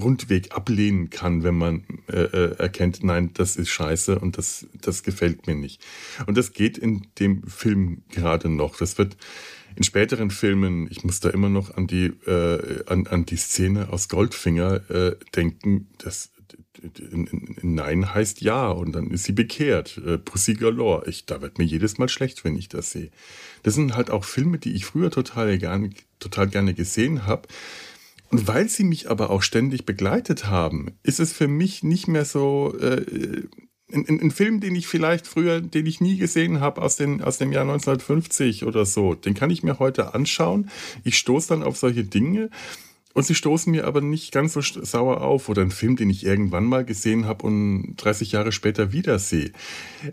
rundweg 0.00 0.54
ablehnen 0.54 1.10
kann, 1.10 1.42
wenn 1.42 1.56
man 1.56 1.84
äh, 2.08 2.22
äh, 2.22 2.56
erkennt, 2.58 3.02
nein, 3.02 3.30
das 3.34 3.56
ist 3.56 3.70
scheiße 3.70 4.18
und 4.18 4.36
das, 4.36 4.66
das 4.74 5.02
gefällt 5.02 5.46
mir 5.46 5.54
nicht. 5.54 5.82
Und 6.26 6.36
das 6.36 6.52
geht 6.52 6.76
in 6.78 7.06
dem 7.18 7.42
Film 7.44 8.02
gerade 8.10 8.48
noch. 8.48 8.76
Das 8.76 8.98
wird 8.98 9.16
in 9.74 9.84
späteren 9.84 10.30
Filmen, 10.30 10.88
ich 10.90 11.04
muss 11.04 11.20
da 11.20 11.30
immer 11.30 11.48
noch 11.48 11.76
an 11.76 11.86
die, 11.86 12.06
äh, 12.26 12.84
an, 12.86 13.06
an 13.06 13.26
die 13.26 13.36
Szene 13.36 13.90
aus 13.90 14.08
Goldfinger 14.08 14.90
äh, 14.90 15.16
denken, 15.34 15.88
das 15.98 16.30
Nein 17.62 18.14
heißt 18.14 18.40
Ja 18.40 18.68
und 18.68 18.92
dann 18.92 19.10
ist 19.10 19.24
sie 19.24 19.32
bekehrt. 19.32 20.00
Äh, 20.04 20.18
Pussy 20.18 20.54
Galore. 20.54 21.08
Ich, 21.08 21.26
da 21.26 21.40
wird 21.40 21.58
mir 21.58 21.64
jedes 21.64 21.98
Mal 21.98 22.08
schlecht, 22.08 22.44
wenn 22.44 22.56
ich 22.56 22.68
das 22.68 22.90
sehe. 22.90 23.10
Das 23.62 23.74
sind 23.74 23.96
halt 23.96 24.10
auch 24.10 24.24
Filme, 24.24 24.58
die 24.58 24.72
ich 24.72 24.84
früher 24.84 25.10
total 25.10 25.58
gerne, 25.58 25.90
total 26.18 26.48
gerne 26.48 26.74
gesehen 26.74 27.26
habe. 27.26 27.48
Und 28.30 28.48
weil 28.48 28.68
sie 28.68 28.84
mich 28.84 29.10
aber 29.10 29.30
auch 29.30 29.42
ständig 29.42 29.86
begleitet 29.86 30.46
haben, 30.46 30.92
ist 31.02 31.20
es 31.20 31.32
für 31.32 31.48
mich 31.48 31.82
nicht 31.82 32.08
mehr 32.08 32.24
so 32.24 32.76
äh, 32.78 33.46
ein, 33.92 34.20
ein, 34.20 34.30
Film, 34.32 34.60
den 34.60 34.74
ich 34.74 34.88
vielleicht 34.88 35.26
früher, 35.26 35.60
den 35.60 35.86
ich 35.86 36.00
nie 36.00 36.16
gesehen 36.16 36.60
habe 36.60 36.82
aus, 36.82 36.96
den, 36.96 37.22
aus 37.22 37.38
dem 37.38 37.52
Jahr 37.52 37.62
1950 37.62 38.64
oder 38.64 38.84
so, 38.84 39.14
den 39.14 39.34
kann 39.34 39.50
ich 39.50 39.62
mir 39.62 39.78
heute 39.78 40.12
anschauen. 40.12 40.70
Ich 41.04 41.18
stoße 41.18 41.48
dann 41.48 41.62
auf 41.62 41.76
solche 41.76 42.02
Dinge 42.02 42.50
und 43.16 43.24
sie 43.24 43.34
stoßen 43.34 43.70
mir 43.70 43.86
aber 43.86 44.02
nicht 44.02 44.30
ganz 44.30 44.52
so 44.52 44.60
sauer 44.60 45.22
auf 45.22 45.48
oder 45.48 45.62
ein 45.62 45.70
Film, 45.70 45.96
den 45.96 46.10
ich 46.10 46.26
irgendwann 46.26 46.64
mal 46.64 46.84
gesehen 46.84 47.24
habe 47.24 47.46
und 47.46 47.96
30 47.96 48.32
Jahre 48.32 48.52
später 48.52 48.92
wiedersehe. 48.92 49.52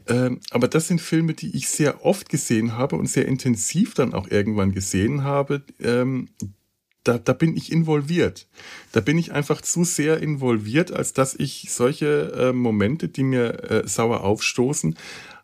Ähm, 0.08 0.40
aber 0.52 0.70
das 0.70 0.88
sind 0.88 1.02
Filme, 1.02 1.34
die 1.34 1.54
ich 1.54 1.68
sehr 1.68 2.06
oft 2.06 2.30
gesehen 2.30 2.78
habe 2.78 2.96
und 2.96 3.08
sehr 3.08 3.26
intensiv 3.26 3.94
dann 3.94 4.14
auch 4.14 4.30
irgendwann 4.32 4.72
gesehen 4.72 5.26
habe. 5.26 5.64
Ähm, 5.82 6.30
da, 7.04 7.18
da 7.18 7.34
bin 7.34 7.58
ich 7.58 7.74
involviert. 7.74 8.48
Da 8.94 9.02
bin 9.02 9.18
ich 9.18 9.34
einfach 9.34 9.62
zu 9.62 9.84
sehr 9.84 10.22
involviert, 10.22 10.94
als 10.94 11.12
dass 11.12 11.36
ich 11.36 11.68
solche 11.72 12.32
äh, 12.38 12.54
Momente, 12.54 13.10
die 13.10 13.24
mir 13.24 13.70
äh, 13.70 13.86
sauer 13.86 14.24
aufstoßen, 14.24 14.96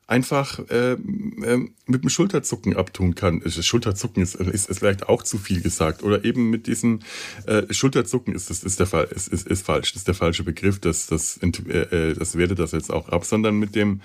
einfach 0.09 0.59
äh, 0.69 0.93
äh, 0.93 1.69
mit 1.85 2.03
dem 2.03 2.09
Schulterzucken 2.09 2.75
abtun 2.75 3.15
kann. 3.15 3.41
Schulterzucken 3.45 4.23
ist, 4.23 4.35
ist, 4.35 4.69
ist 4.69 4.79
vielleicht 4.79 5.07
auch 5.07 5.23
zu 5.23 5.37
viel 5.37 5.61
gesagt. 5.61 6.03
Oder 6.03 6.25
eben 6.25 6.49
mit 6.49 6.67
diesem 6.67 6.99
äh, 7.45 7.71
Schulterzucken 7.71 8.33
ist 8.33 8.49
das 8.49 8.63
ist 8.63 8.79
der 8.79 8.87
Fall, 8.87 9.05
ist, 9.05 9.27
ist, 9.27 9.47
ist 9.47 9.65
falsch, 9.65 9.93
das 9.93 10.01
ist 10.01 10.07
der 10.07 10.15
falsche 10.15 10.43
Begriff, 10.43 10.79
das, 10.79 11.07
das, 11.07 11.37
äh, 11.37 12.13
das 12.15 12.35
werde 12.35 12.55
das 12.55 12.71
jetzt 12.71 12.91
auch 12.91 13.09
ab, 13.09 13.23
sondern 13.23 13.59
mit 13.59 13.75
dem 13.75 14.01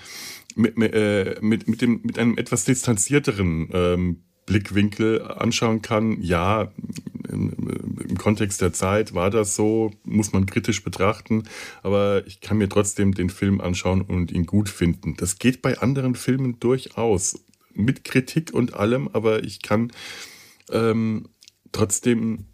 mit, 0.56 0.76
äh, 0.78 1.37
mit, 1.40 1.66
mit, 1.68 1.80
dem, 1.80 2.00
mit 2.04 2.18
einem 2.18 2.37
etwas 2.37 2.64
distanzierteren 2.64 3.68
ähm, 3.73 4.23
Blickwinkel 4.46 5.22
anschauen 5.22 5.82
kann. 5.82 6.20
Ja, 6.22 6.72
im, 7.28 7.52
im, 8.08 8.18
Kontext 8.18 8.60
der 8.60 8.72
Zeit 8.72 9.14
war 9.14 9.30
das 9.30 9.56
so, 9.56 9.90
muss 10.04 10.32
man 10.32 10.46
kritisch 10.46 10.84
betrachten, 10.84 11.44
aber 11.82 12.26
ich 12.26 12.40
kann 12.40 12.58
mir 12.58 12.68
trotzdem 12.68 13.12
den 13.12 13.30
Film 13.30 13.60
anschauen 13.60 14.02
und 14.02 14.30
ihn 14.30 14.46
gut 14.46 14.68
finden. 14.68 15.16
Das 15.16 15.38
geht 15.38 15.62
bei 15.62 15.78
anderen 15.78 16.14
Filmen 16.14 16.60
durchaus, 16.60 17.44
mit 17.74 18.04
Kritik 18.04 18.54
und 18.54 18.74
allem, 18.74 19.08
aber 19.12 19.42
ich 19.42 19.60
kann 19.60 19.92
ähm, 20.70 21.28
trotzdem 21.72 22.46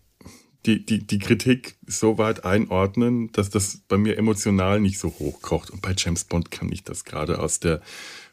die, 0.67 0.85
die, 0.85 1.07
die 1.07 1.19
Kritik 1.19 1.77
so 1.87 2.19
weit 2.19 2.45
einordnen, 2.45 3.33
dass 3.33 3.49
das 3.51 3.79
bei 3.89 3.97
mir 3.97 4.19
emotional 4.19 4.81
nicht 4.81 4.99
so 4.99 5.09
hochkocht. 5.09 5.71
Und 5.71 5.81
bei 5.81 5.95
James 5.97 6.25
Bond 6.25 6.51
kann 6.51 6.71
ich 6.71 6.85
das 6.85 7.05
gerade 7.05 7.39
aus 7.39 7.61
der 7.61 7.81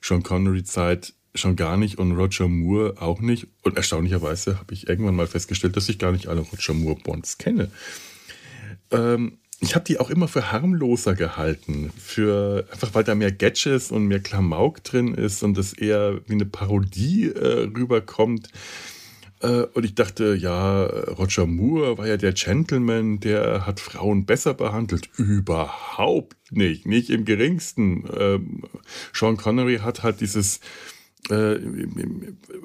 Sean 0.01 0.23
Connery-Zeit 0.23 1.13
schon 1.39 1.55
gar 1.55 1.77
nicht 1.77 1.97
und 1.97 2.11
Roger 2.13 2.47
Moore 2.47 2.95
auch 2.99 3.19
nicht. 3.19 3.47
Und 3.63 3.77
erstaunlicherweise 3.77 4.59
habe 4.59 4.73
ich 4.73 4.87
irgendwann 4.87 5.15
mal 5.15 5.27
festgestellt, 5.27 5.77
dass 5.77 5.89
ich 5.89 5.99
gar 5.99 6.11
nicht 6.11 6.27
alle 6.27 6.41
Roger 6.41 6.73
Moore 6.73 6.99
Bonds 7.03 7.37
kenne. 7.37 7.71
Ähm, 8.91 9.37
ich 9.59 9.73
habe 9.73 9.85
die 9.85 9.99
auch 9.99 10.09
immer 10.09 10.27
für 10.27 10.51
harmloser 10.51 11.15
gehalten, 11.15 11.91
für 11.97 12.67
einfach 12.71 12.93
weil 12.93 13.03
da 13.03 13.15
mehr 13.15 13.31
Gadgets 13.31 13.91
und 13.91 14.05
mehr 14.05 14.19
Klamauk 14.19 14.83
drin 14.83 15.15
ist 15.15 15.41
und 15.41 15.57
das 15.57 15.73
eher 15.73 16.19
wie 16.27 16.33
eine 16.33 16.45
Parodie 16.45 17.29
äh, 17.29 17.63
rüberkommt. 17.63 18.49
Äh, 19.41 19.63
und 19.73 19.83
ich 19.83 19.95
dachte, 19.95 20.35
ja, 20.35 20.83
Roger 20.85 21.47
Moore 21.47 21.97
war 21.97 22.07
ja 22.07 22.17
der 22.17 22.33
Gentleman, 22.33 23.19
der 23.19 23.65
hat 23.65 23.79
Frauen 23.79 24.25
besser 24.25 24.53
behandelt. 24.53 25.09
Überhaupt 25.17 26.51
nicht, 26.51 26.85
nicht 26.85 27.09
im 27.09 27.25
geringsten. 27.25 28.05
Ähm, 28.15 28.63
Sean 29.13 29.37
Connery 29.37 29.79
hat 29.79 30.03
halt 30.03 30.21
dieses 30.21 30.59
äh, 31.29 31.57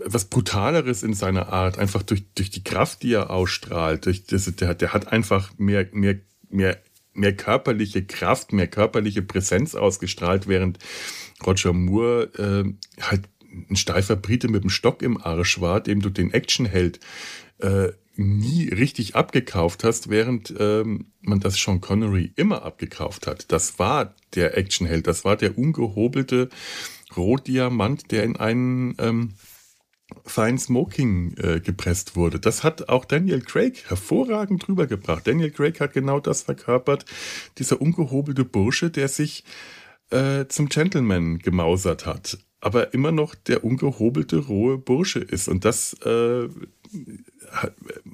was 0.04 0.26
Brutaleres 0.26 1.02
in 1.02 1.14
seiner 1.14 1.52
Art, 1.52 1.78
einfach 1.78 2.02
durch, 2.02 2.25
durch 2.35 2.50
die 2.50 2.64
Kraft, 2.64 3.02
die 3.02 3.12
er 3.12 3.30
ausstrahlt. 3.30 4.06
Durch 4.06 4.25
das, 4.25 4.44
der, 4.56 4.75
der 4.75 4.92
hat 4.92 5.12
einfach 5.12 5.52
mehr, 5.59 5.88
mehr, 5.92 6.16
mehr, 6.49 6.78
mehr 7.14 7.37
körperliche 7.37 8.04
Kraft, 8.04 8.52
mehr 8.52 8.68
körperliche 8.68 9.23
Präsenz 9.23 9.75
ausgestrahlt, 9.75 10.47
während 10.47 10.78
Roger 11.44 11.73
Moore 11.73 12.30
äh, 12.38 13.02
halt 13.02 13.23
ein 13.71 13.76
steifer 13.76 14.16
Brite 14.16 14.49
mit 14.49 14.62
dem 14.62 14.71
Stock 14.71 15.02
im 15.02 15.21
Arsch 15.21 15.61
war, 15.61 15.80
dem 15.80 16.00
du 16.00 16.09
den 16.09 16.32
Actionheld 16.32 17.00
äh, 17.59 17.88
nie 18.14 18.68
richtig 18.68 19.16
abgekauft 19.16 19.85
hast, 19.85 20.11
während 20.11 20.54
ähm, 20.59 21.06
man 21.21 21.40
das 21.40 21.56
Sean 21.56 21.80
Connery 21.80 22.32
immer 22.37 22.62
abgekauft 22.62 23.26
hat. 23.26 23.50
Das 23.50 23.78
war 23.78 24.14
der 24.35 24.56
Actionheld, 24.56 25.06
das 25.06 25.25
war 25.25 25.37
der 25.37 25.56
ungehobelte 25.56 26.49
Rotdiamant, 27.16 28.11
der 28.11 28.25
in 28.25 28.37
einen 28.37 28.95
ähm, 28.99 29.35
Fine 30.25 30.59
Smoking 30.59 31.35
äh, 31.38 31.61
gepresst 31.61 32.16
wurde. 32.16 32.38
Das 32.38 32.64
hat 32.64 32.88
auch 32.88 33.04
Daniel 33.04 33.40
Craig 33.40 33.85
hervorragend 33.88 34.69
rübergebracht. 34.69 35.26
Daniel 35.26 35.50
Craig 35.50 35.81
hat 35.81 35.92
genau 35.92 36.21
das 36.21 36.42
verkörpert, 36.42 37.04
dieser 37.59 37.81
ungehobelte 37.81 38.45
Bursche, 38.45 38.90
der 38.90 39.09
sich 39.09 39.45
äh, 40.11 40.47
zum 40.49 40.69
Gentleman 40.69 41.38
gemausert 41.38 42.07
hat, 42.07 42.38
aber 42.61 42.95
immer 42.95 43.12
noch 43.12 43.35
der 43.35 43.64
ungehobelte, 43.64 44.38
rohe 44.38 44.78
Bursche 44.78 45.21
ist. 45.21 45.49
Und 45.49 45.64
das 45.64 45.95
äh, 46.04 46.49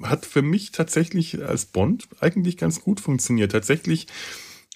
hat 0.02 0.25
für 0.25 0.43
mich 0.43 0.73
tatsächlich 0.73 1.45
als 1.45 1.67
Bond 1.67 2.09
eigentlich 2.21 2.57
ganz 2.57 2.81
gut 2.81 3.00
funktioniert. 3.00 3.52
Tatsächlich 3.52 4.07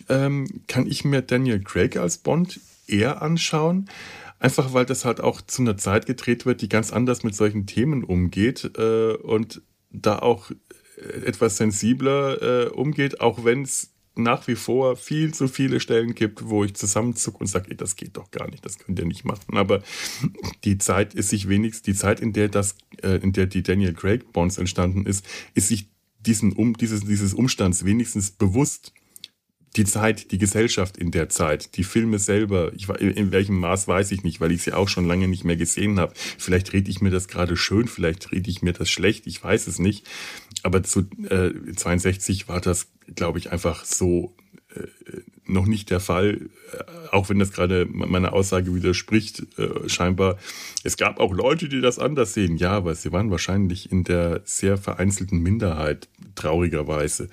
ähm, 0.08 0.46
kann 0.66 0.86
ich 0.86 1.04
mir 1.04 1.22
Daniel 1.22 1.60
Craig 1.60 1.96
als 1.96 2.18
Bond 2.18 2.60
eher 2.92 3.22
anschauen, 3.22 3.88
einfach 4.38 4.74
weil 4.74 4.86
das 4.86 5.04
halt 5.04 5.20
auch 5.20 5.40
zu 5.40 5.62
einer 5.62 5.76
Zeit 5.76 6.06
gedreht 6.06 6.46
wird, 6.46 6.60
die 6.60 6.68
ganz 6.68 6.92
anders 6.92 7.22
mit 7.22 7.34
solchen 7.34 7.66
Themen 7.66 8.04
umgeht 8.04 8.70
äh, 8.76 9.14
und 9.14 9.62
da 9.90 10.18
auch 10.18 10.50
etwas 11.24 11.56
sensibler 11.56 12.66
äh, 12.66 12.68
umgeht, 12.68 13.20
auch 13.20 13.44
wenn 13.44 13.62
es 13.62 13.90
nach 14.14 14.46
wie 14.46 14.56
vor 14.56 14.96
viel 14.96 15.32
zu 15.32 15.48
viele 15.48 15.80
Stellen 15.80 16.14
gibt, 16.14 16.48
wo 16.48 16.64
ich 16.64 16.74
zusammenzucke 16.74 17.38
und 17.38 17.46
sage, 17.46 17.74
das 17.74 17.96
geht 17.96 18.16
doch 18.16 18.30
gar 18.30 18.50
nicht, 18.50 18.64
das 18.64 18.78
könnt 18.78 18.98
ihr 18.98 19.06
nicht 19.06 19.24
machen. 19.24 19.56
Aber 19.56 19.82
die 20.64 20.76
Zeit 20.78 21.14
ist 21.14 21.30
sich 21.30 21.48
wenigstens, 21.48 21.82
die 21.82 21.94
Zeit, 21.94 22.20
in 22.20 22.32
der 22.32 22.48
das, 22.48 22.76
äh, 23.02 23.16
in 23.16 23.32
der 23.32 23.46
die 23.46 23.62
Daniel 23.62 23.94
Craig 23.94 24.32
Bonds 24.32 24.58
entstanden 24.58 25.06
ist, 25.06 25.24
ist 25.54 25.68
sich 25.68 25.88
diesen 26.20 26.52
um, 26.52 26.76
dieses, 26.76 27.04
dieses 27.04 27.32
Umstands 27.34 27.84
wenigstens 27.84 28.30
bewusst. 28.30 28.92
Die 29.76 29.84
Zeit, 29.84 30.32
die 30.32 30.38
Gesellschaft 30.38 30.96
in 30.96 31.10
der 31.10 31.28
Zeit, 31.28 31.76
die 31.76 31.84
Filme 31.84 32.18
selber, 32.18 32.72
ich, 32.74 32.88
in 32.88 33.32
welchem 33.32 33.58
Maß 33.58 33.88
weiß 33.88 34.12
ich 34.12 34.22
nicht, 34.22 34.40
weil 34.40 34.52
ich 34.52 34.62
sie 34.62 34.74
auch 34.74 34.88
schon 34.88 35.06
lange 35.06 35.28
nicht 35.28 35.44
mehr 35.44 35.56
gesehen 35.56 35.98
habe. 35.98 36.12
Vielleicht 36.14 36.72
rede 36.72 36.90
ich 36.90 37.00
mir 37.00 37.10
das 37.10 37.28
gerade 37.28 37.56
schön, 37.56 37.88
vielleicht 37.88 38.32
rede 38.32 38.50
ich 38.50 38.62
mir 38.62 38.74
das 38.74 38.90
schlecht, 38.90 39.26
ich 39.26 39.42
weiß 39.42 39.66
es 39.66 39.78
nicht. 39.78 40.06
Aber 40.62 40.82
zu 40.82 41.08
äh, 41.28 41.52
62 41.74 42.48
war 42.48 42.60
das 42.60 42.88
glaube 43.14 43.38
ich, 43.38 43.52
einfach 43.52 43.84
so 43.84 44.34
äh, 44.74 44.86
noch 45.44 45.66
nicht 45.66 45.90
der 45.90 46.00
Fall, 46.00 46.48
äh, 46.72 47.08
auch 47.10 47.28
wenn 47.28 47.38
das 47.38 47.52
gerade 47.52 47.86
meiner 47.90 48.32
Aussage 48.32 48.74
widerspricht, 48.74 49.58
äh, 49.58 49.88
scheinbar. 49.88 50.38
Es 50.84 50.96
gab 50.96 51.20
auch 51.20 51.32
Leute, 51.32 51.68
die 51.68 51.80
das 51.80 51.98
anders 51.98 52.34
sehen. 52.34 52.56
Ja, 52.56 52.72
aber 52.72 52.94
sie 52.94 53.12
waren 53.12 53.30
wahrscheinlich 53.30 53.90
in 53.90 54.04
der 54.04 54.42
sehr 54.44 54.78
vereinzelten 54.78 55.40
Minderheit, 55.42 56.08
traurigerweise. 56.34 57.28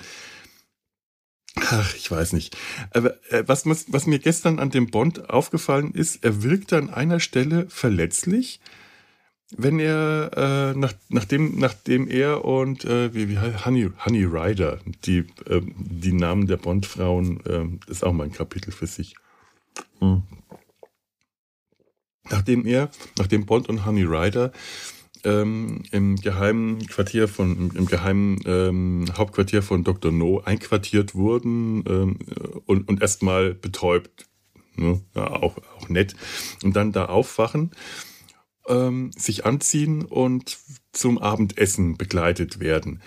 Ach, 1.71 1.95
ich 1.95 2.09
weiß 2.09 2.33
nicht. 2.33 2.57
Aber 2.91 3.15
äh, 3.31 3.43
was, 3.45 3.65
was 3.65 4.05
mir 4.07 4.19
gestern 4.19 4.59
an 4.59 4.69
dem 4.69 4.87
Bond 4.87 5.29
aufgefallen 5.29 5.93
ist, 5.93 6.23
er 6.23 6.43
wirkte 6.43 6.77
an 6.77 6.89
einer 6.89 7.19
Stelle 7.19 7.67
verletzlich 7.69 8.59
wenn 9.57 9.79
er, 9.79 10.31
äh, 10.75 10.77
nach, 10.77 10.93
nachdem, 11.09 11.57
nachdem 11.57 12.07
er 12.07 12.45
und 12.45 12.85
äh, 12.85 13.13
wie, 13.13 13.29
wie 13.29 13.37
Honey, 13.37 13.89
Honey 14.05 14.23
Rider, 14.25 14.79
die, 15.05 15.19
äh, 15.47 15.61
die 15.75 16.13
Namen 16.13 16.47
der 16.47 16.57
Bond-Frauen, 16.57 17.39
äh, 17.45 17.91
ist 17.91 18.03
auch 18.03 18.13
mal 18.13 18.25
ein 18.25 18.31
Kapitel 18.31 18.71
für 18.71 18.87
sich. 18.87 19.15
Mhm. 19.99 20.23
Nachdem 22.29 22.65
er, 22.67 22.91
nachdem 23.17 23.47
Bond 23.47 23.69
und 23.69 23.85
Honey 23.85 24.03
Rider 24.03 24.51
ähm, 25.23 25.83
im 25.91 26.15
geheimen 26.15 26.85
Quartier 26.87 27.27
von, 27.27 27.71
im 27.75 27.85
geheimen 27.85 28.39
ähm, 28.45 29.05
Hauptquartier 29.17 29.61
von 29.61 29.83
Dr. 29.83 30.11
No 30.11 30.41
einquartiert 30.41 31.15
wurden 31.15 31.83
ähm, 31.87 32.19
und, 32.65 32.87
und 32.87 33.01
erstmal 33.01 33.53
betäubt, 33.53 34.27
ne? 34.75 35.01
ja, 35.15 35.27
auch, 35.27 35.57
auch 35.77 35.89
nett, 35.89 36.15
und 36.63 36.75
dann 36.75 36.91
da 36.91 37.05
aufwachen, 37.05 37.71
ähm, 38.67 39.11
sich 39.17 39.45
anziehen 39.45 40.05
und 40.05 40.57
zum 40.91 41.17
Abendessen 41.17 41.97
begleitet 41.97 42.59
werden. 42.59 43.01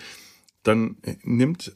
Dann 0.63 0.97
nimmt 1.23 1.73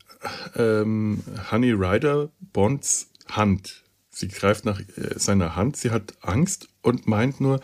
ähm, 0.56 1.24
Honey 1.52 1.72
Rider 1.72 2.32
Bonds 2.40 3.12
Hand. 3.28 3.84
Sie 4.10 4.30
greift 4.30 4.66
nach 4.66 4.80
äh, 4.80 5.18
seiner 5.18 5.56
Hand, 5.56 5.78
sie 5.78 5.92
hat 5.92 6.16
Angst 6.22 6.70
und 6.82 7.08
meint 7.08 7.42
nur 7.42 7.60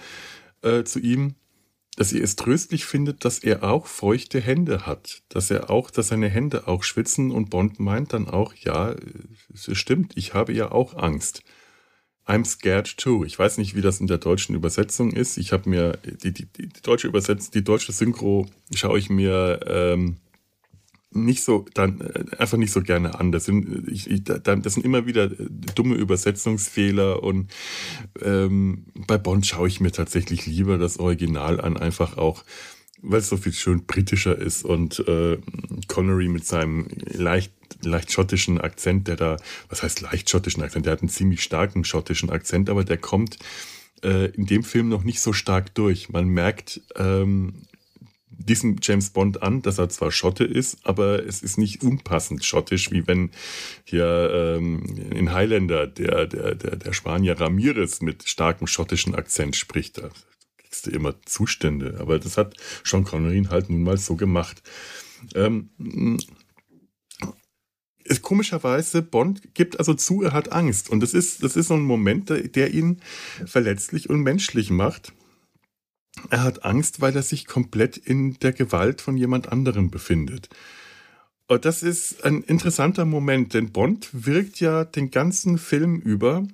äh, 0.62 0.84
zu 0.84 1.00
ihm, 1.00 1.36
dass 1.96 2.10
sie 2.10 2.22
es 2.22 2.36
tröstlich 2.36 2.86
findet, 2.86 3.24
dass 3.24 3.40
er 3.40 3.64
auch 3.64 3.86
feuchte 3.86 4.42
Hände 4.42 4.86
hat, 4.86 5.22
dass 5.30 5.52
er 5.52 5.70
auch, 5.70 5.92
dass 5.92 6.08
seine 6.08 6.30
Hände 6.30 6.68
auch 6.68 6.84
schwitzen 6.84 7.32
und 7.32 7.50
Bond 7.50 7.80
meint 7.80 8.14
dann 8.14 8.28
auch, 8.28 8.54
ja, 8.56 8.96
es 9.54 9.70
stimmt, 9.78 10.14
ich 10.16 10.34
habe 10.34 10.54
ja 10.54 10.72
auch 10.72 10.96
Angst. 10.96 11.44
I'm 12.26 12.46
scared 12.46 12.98
too. 12.98 13.26
Ich 13.26 13.38
weiß 13.38 13.58
nicht, 13.58 13.76
wie 13.76 13.82
das 13.82 14.00
in 14.00 14.08
der 14.08 14.18
deutschen 14.18 14.56
Übersetzung 14.56 15.12
ist. 15.12 15.38
Ich 15.38 15.52
habe 15.52 15.70
mir 15.70 16.00
die, 16.24 16.32
die, 16.32 16.46
die, 16.46 16.70
deutsche 16.82 17.08
Übersetzung, 17.08 17.52
die 17.52 17.66
deutsche 17.66 17.92
Synchro 17.92 18.46
schaue 18.74 18.98
ich 18.98 19.10
mir 19.10 19.60
ähm, 19.68 20.18
nicht 21.16 21.44
so 21.44 21.66
dann 21.74 22.02
äh, 22.02 22.24
einfach 22.38 22.58
nicht 22.58 22.72
so 22.72 22.82
gerne 22.82 23.20
an. 23.20 23.32
Das 23.32 23.46
sind 23.46 23.88
ich, 23.90 24.10
ich, 24.10 24.24
das 24.24 24.74
sind 24.74 24.86
immer 24.86 25.06
wieder 25.06 25.30
dumme 25.30 25.96
Übersetzungsfehler 25.96 27.24
und 27.24 27.52
ähm, 28.22 28.86
bei 29.08 29.18
Bond 29.18 29.46
schaue 29.46 29.68
ich 29.68 29.80
mir 29.80 29.92
tatsächlich 29.92 30.46
lieber 30.46 30.78
das 30.78 31.00
Original 31.00 31.60
an, 31.60 31.78
einfach 31.78 32.18
auch 32.18 32.44
weil 33.06 33.20
es 33.20 33.28
so 33.28 33.36
viel 33.36 33.52
schön 33.52 33.86
britischer 33.86 34.38
ist 34.38 34.64
und 34.64 35.06
äh, 35.08 35.38
Connery 35.88 36.30
mit 36.30 36.46
seinem 36.46 36.88
leicht 37.04 37.52
leicht 37.82 38.12
schottischen 38.12 38.62
Akzent, 38.62 39.08
der 39.08 39.18
da, 39.18 39.38
was 39.68 39.84
heißt 39.84 40.02
leicht 40.02 40.30
schottischen 40.30 40.64
Akzent, 40.64 40.86
der 40.86 40.94
hat 40.94 41.02
einen 41.02 41.10
ziemlich 41.10 41.44
starken 41.44 41.84
schottischen 41.84 42.30
Akzent, 42.30 42.70
aber 42.70 42.86
der 42.86 42.98
kommt 42.98 43.38
äh, 44.04 44.28
in 44.32 44.46
dem 44.46 44.64
Film 44.64 44.90
noch 44.90 45.04
nicht 45.04 45.20
so 45.20 45.34
stark 45.34 45.74
durch. 45.76 46.10
Man 46.10 46.28
merkt 46.28 46.82
ähm, 46.96 47.54
diesem 48.46 48.78
James 48.82 49.10
Bond 49.10 49.42
an, 49.42 49.62
dass 49.62 49.78
er 49.78 49.90
zwar 49.90 50.12
Schotte 50.12 50.44
ist, 50.44 50.78
aber 50.84 51.26
es 51.26 51.42
ist 51.42 51.58
nicht 51.58 51.84
unpassend 51.84 52.44
schottisch, 52.44 52.92
wie 52.92 53.08
wenn 53.08 53.32
hier 53.84 54.58
ähm, 54.58 54.84
in 55.12 55.34
Highlander 55.34 55.88
der, 55.88 56.28
der, 56.28 56.56
der, 56.56 56.76
der 56.76 56.94
Spanier 56.94 57.40
Ramirez 57.40 58.02
mit 58.02 58.28
starkem 58.28 58.68
schottischen 58.68 59.16
Akzent 59.16 59.56
spricht. 59.56 59.98
Da 59.98 60.10
kriegst 60.58 60.88
du 60.88 60.92
immer 60.92 61.16
Zustände, 61.26 61.98
aber 62.00 62.20
das 62.20 62.38
hat 62.38 62.56
Sean 62.84 63.04
Connery 63.04 63.44
halt 63.50 63.70
nun 63.70 63.84
mal 63.84 63.98
so 63.98 64.16
gemacht. 64.16 64.62
Ähm, 65.36 65.70
komischerweise, 68.22 69.02
Bond 69.02 69.54
gibt 69.54 69.80
also 69.80 69.94
zu, 69.94 70.24
er 70.24 70.34
hat 70.34 70.52
Angst. 70.52 70.90
Und 70.90 71.02
das 71.02 71.14
ist, 71.14 71.44
das 71.44 71.56
ist 71.56 71.68
so 71.68 71.76
ein 71.76 71.84
Moment, 71.84 72.30
der 72.30 72.74
ihn 72.74 73.02
verletzlich 73.46 74.10
und 74.10 74.22
menschlich 74.22 74.70
macht. 74.70 75.14
Er 76.30 76.44
hat 76.44 76.64
Angst, 76.64 77.02
weil 77.02 77.16
er 77.16 77.24
sich 77.24 77.48
komplett 77.48 77.98
in 77.98 78.40
der 78.40 78.54
Gewalt 78.54 79.02
von 79.02 79.18
jemand 79.18 79.52
anderem 79.52 79.90
befindet. 79.90 80.50
Und 81.48 81.66
das 81.66 81.84
ist 81.84 82.24
ein 82.24 82.42
interessanter 82.42 83.06
Moment, 83.06 83.54
denn 83.54 83.72
Bond 83.72 84.10
wirkt 84.14 84.60
ja 84.60 84.86
den 84.86 85.12
ganzen 85.12 85.58
Film 85.58 86.00
über 86.00 86.48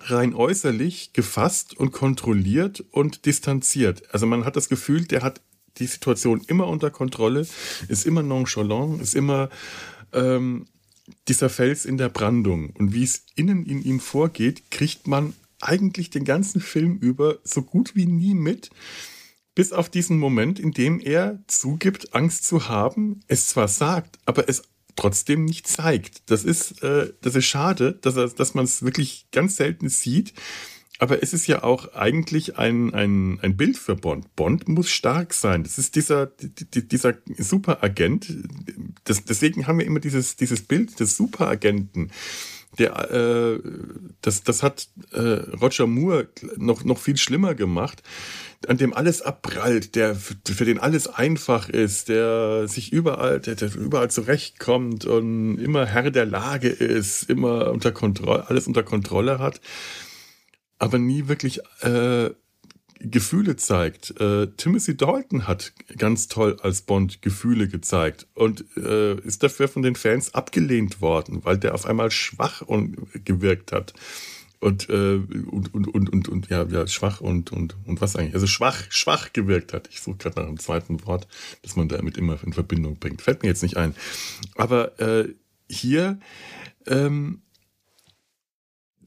rein 0.00 0.34
äußerlich 0.34 1.12
gefasst 1.12 1.76
und 1.76 1.92
kontrolliert 1.92 2.84
und 2.90 3.26
distanziert. 3.26 4.12
Also 4.12 4.26
man 4.26 4.44
hat 4.44 4.56
das 4.56 4.68
Gefühl, 4.68 5.04
der 5.04 5.22
hat 5.22 5.40
die 5.78 5.86
Situation 5.86 6.42
immer 6.46 6.66
unter 6.66 6.90
Kontrolle, 6.90 7.46
ist 7.88 8.06
immer 8.06 8.22
nonchalant, 8.22 9.00
ist 9.00 9.14
immer 9.14 9.48
ähm, 10.12 10.66
dieser 11.28 11.48
Fels 11.48 11.84
in 11.84 11.96
der 11.96 12.08
Brandung 12.08 12.70
und 12.70 12.92
wie 12.94 13.04
es 13.04 13.24
innen 13.36 13.64
in 13.66 13.82
ihm 13.82 14.00
vorgeht, 14.00 14.70
kriegt 14.70 15.06
man 15.06 15.34
eigentlich 15.62 16.10
den 16.10 16.24
ganzen 16.24 16.60
Film 16.60 16.98
über 16.98 17.38
so 17.44 17.62
gut 17.62 17.94
wie 17.94 18.06
nie 18.06 18.34
mit, 18.34 18.70
bis 19.54 19.72
auf 19.72 19.88
diesen 19.88 20.18
Moment, 20.18 20.58
in 20.58 20.72
dem 20.72 20.98
er 21.00 21.42
zugibt, 21.46 22.14
Angst 22.14 22.46
zu 22.46 22.68
haben, 22.68 23.20
es 23.28 23.48
zwar 23.48 23.68
sagt, 23.68 24.18
aber 24.24 24.48
es 24.48 24.62
trotzdem 24.96 25.44
nicht 25.44 25.66
zeigt. 25.66 26.30
Das 26.30 26.44
ist, 26.44 26.82
äh, 26.82 27.12
das 27.20 27.34
ist 27.34 27.46
schade, 27.46 27.98
dass, 28.00 28.16
er, 28.16 28.28
dass 28.28 28.54
man 28.54 28.64
es 28.64 28.82
wirklich 28.82 29.26
ganz 29.32 29.56
selten 29.56 29.88
sieht. 29.88 30.34
Aber 30.98 31.22
es 31.22 31.32
ist 31.32 31.48
ja 31.48 31.64
auch 31.64 31.94
eigentlich 31.94 32.58
ein, 32.58 32.94
ein, 32.94 33.40
ein 33.40 33.56
Bild 33.56 33.76
für 33.76 33.96
Bond. 33.96 34.36
Bond 34.36 34.68
muss 34.68 34.88
stark 34.88 35.34
sein. 35.34 35.64
Das 35.64 35.76
ist 35.76 35.96
dieser, 35.96 36.26
dieser 36.26 37.14
Superagent. 37.38 38.32
Das, 39.04 39.24
deswegen 39.24 39.66
haben 39.66 39.78
wir 39.78 39.86
immer 39.86 39.98
dieses, 39.98 40.36
dieses 40.36 40.62
Bild 40.62 41.00
des 41.00 41.16
Superagenten. 41.16 42.12
Der, 42.78 43.10
äh, 43.10 43.60
das, 44.22 44.42
das 44.44 44.62
hat 44.62 44.88
äh, 45.12 45.18
Roger 45.60 45.86
Moore 45.86 46.28
noch, 46.56 46.84
noch 46.84 46.98
viel 46.98 47.16
schlimmer 47.18 47.54
gemacht, 47.54 48.02
an 48.66 48.78
dem 48.78 48.94
alles 48.94 49.20
abprallt, 49.20 49.94
der, 49.94 50.14
für 50.14 50.64
den 50.64 50.78
alles 50.78 51.06
einfach 51.06 51.68
ist, 51.68 52.08
der 52.08 52.68
sich 52.68 52.92
überall, 52.92 53.40
der, 53.40 53.56
der 53.56 53.74
überall 53.74 54.10
zurechtkommt 54.10 55.04
und 55.04 55.58
immer 55.58 55.84
Herr 55.84 56.10
der 56.10 56.26
Lage 56.26 56.68
ist, 56.68 57.28
immer 57.28 57.70
unter 57.70 57.92
Kontrolle, 57.92 58.48
alles 58.48 58.66
unter 58.66 58.82
Kontrolle 58.82 59.38
hat 59.38 59.60
aber 60.82 60.98
nie 60.98 61.28
wirklich 61.28 61.60
äh, 61.82 62.30
Gefühle 63.10 63.56
zeigt. 63.56 64.18
Äh, 64.20 64.48
Timothy 64.56 64.96
Dalton 64.96 65.46
hat 65.46 65.72
ganz 65.98 66.28
toll 66.28 66.56
als 66.62 66.82
Bond 66.82 67.22
Gefühle 67.22 67.68
gezeigt 67.68 68.26
und 68.34 68.64
äh, 68.76 69.18
ist 69.20 69.42
dafür 69.42 69.68
von 69.68 69.82
den 69.82 69.96
Fans 69.96 70.34
abgelehnt 70.34 71.00
worden, 71.00 71.44
weil 71.44 71.58
der 71.58 71.74
auf 71.74 71.86
einmal 71.86 72.10
schwach 72.10 72.62
und 72.62 72.96
gewirkt 73.24 73.72
hat. 73.72 73.92
Und, 74.60 74.88
äh, 74.90 75.16
und, 75.50 75.74
und, 75.74 75.88
und, 75.88 76.12
und, 76.12 76.28
und, 76.28 76.48
ja, 76.48 76.64
ja, 76.64 76.86
schwach 76.86 77.20
und, 77.20 77.50
und, 77.50 77.76
und 77.84 78.00
was 78.00 78.14
eigentlich? 78.14 78.34
Also 78.34 78.46
schwach, 78.46 78.84
schwach 78.90 79.32
gewirkt 79.32 79.72
hat. 79.72 79.88
Ich 79.90 80.00
suche 80.00 80.18
gerade 80.18 80.40
nach 80.40 80.46
einem 80.46 80.60
zweiten 80.60 81.04
Wort, 81.04 81.26
das 81.62 81.74
man 81.74 81.88
damit 81.88 82.16
immer 82.16 82.38
in 82.44 82.52
Verbindung 82.52 82.96
bringt. 82.96 83.22
Fällt 83.22 83.42
mir 83.42 83.48
jetzt 83.48 83.64
nicht 83.64 83.76
ein. 83.76 83.96
Aber 84.54 85.00
äh, 85.00 85.34
hier 85.68 86.20
ähm, 86.86 87.41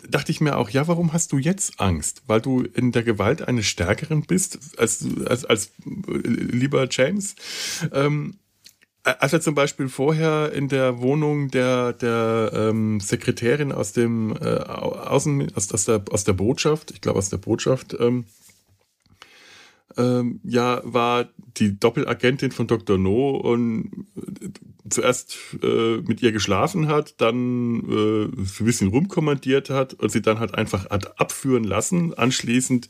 dachte 0.09 0.31
ich 0.31 0.41
mir 0.41 0.57
auch, 0.57 0.69
ja, 0.69 0.87
warum 0.87 1.13
hast 1.13 1.31
du 1.31 1.37
jetzt 1.37 1.79
Angst? 1.79 2.23
Weil 2.27 2.41
du 2.41 2.61
in 2.61 2.91
der 2.91 3.03
Gewalt 3.03 3.41
eines 3.47 3.65
Stärkeren 3.65 4.23
bist 4.23 4.59
als, 4.77 5.05
als, 5.25 5.45
als 5.45 5.71
äh, 5.85 6.17
lieber 6.27 6.87
James? 6.89 7.35
Ähm, 7.91 8.39
als 9.03 9.33
er 9.33 9.41
zum 9.41 9.53
Beispiel 9.53 9.87
vorher 9.87 10.51
in 10.51 10.67
der 10.67 10.99
Wohnung 10.99 11.49
der, 11.51 11.93
der 11.93 12.51
ähm, 12.53 12.99
Sekretärin 12.99 13.71
aus 13.71 13.93
dem 13.93 14.35
äh, 14.35 14.57
Außen, 14.57 15.55
aus, 15.55 15.71
aus, 15.71 15.85
der, 15.85 16.03
aus 16.09 16.23
der 16.23 16.33
Botschaft, 16.33 16.91
ich 16.91 17.01
glaube 17.01 17.19
aus 17.19 17.29
der 17.29 17.37
Botschaft, 17.37 17.95
ähm, 17.99 18.25
ähm, 19.97 20.39
ja, 20.43 20.81
war 20.83 21.29
die 21.57 21.79
Doppelagentin 21.79 22.51
von 22.51 22.67
Dr. 22.67 22.97
No 22.97 23.31
und 23.37 24.07
äh, 24.17 24.49
zuerst 24.89 25.37
äh, 25.63 25.97
mit 25.97 26.21
ihr 26.21 26.31
geschlafen 26.31 26.87
hat, 26.87 27.19
dann 27.19 27.79
äh, 27.89 28.25
ein 28.25 28.65
bisschen 28.65 28.89
rumkommandiert 28.89 29.69
hat 29.69 29.93
und 29.93 30.09
sie 30.11 30.21
dann 30.21 30.39
halt 30.39 30.55
einfach 30.55 30.89
hat 30.89 31.19
abführen 31.19 31.63
lassen, 31.63 32.13
anschließend 32.13 32.89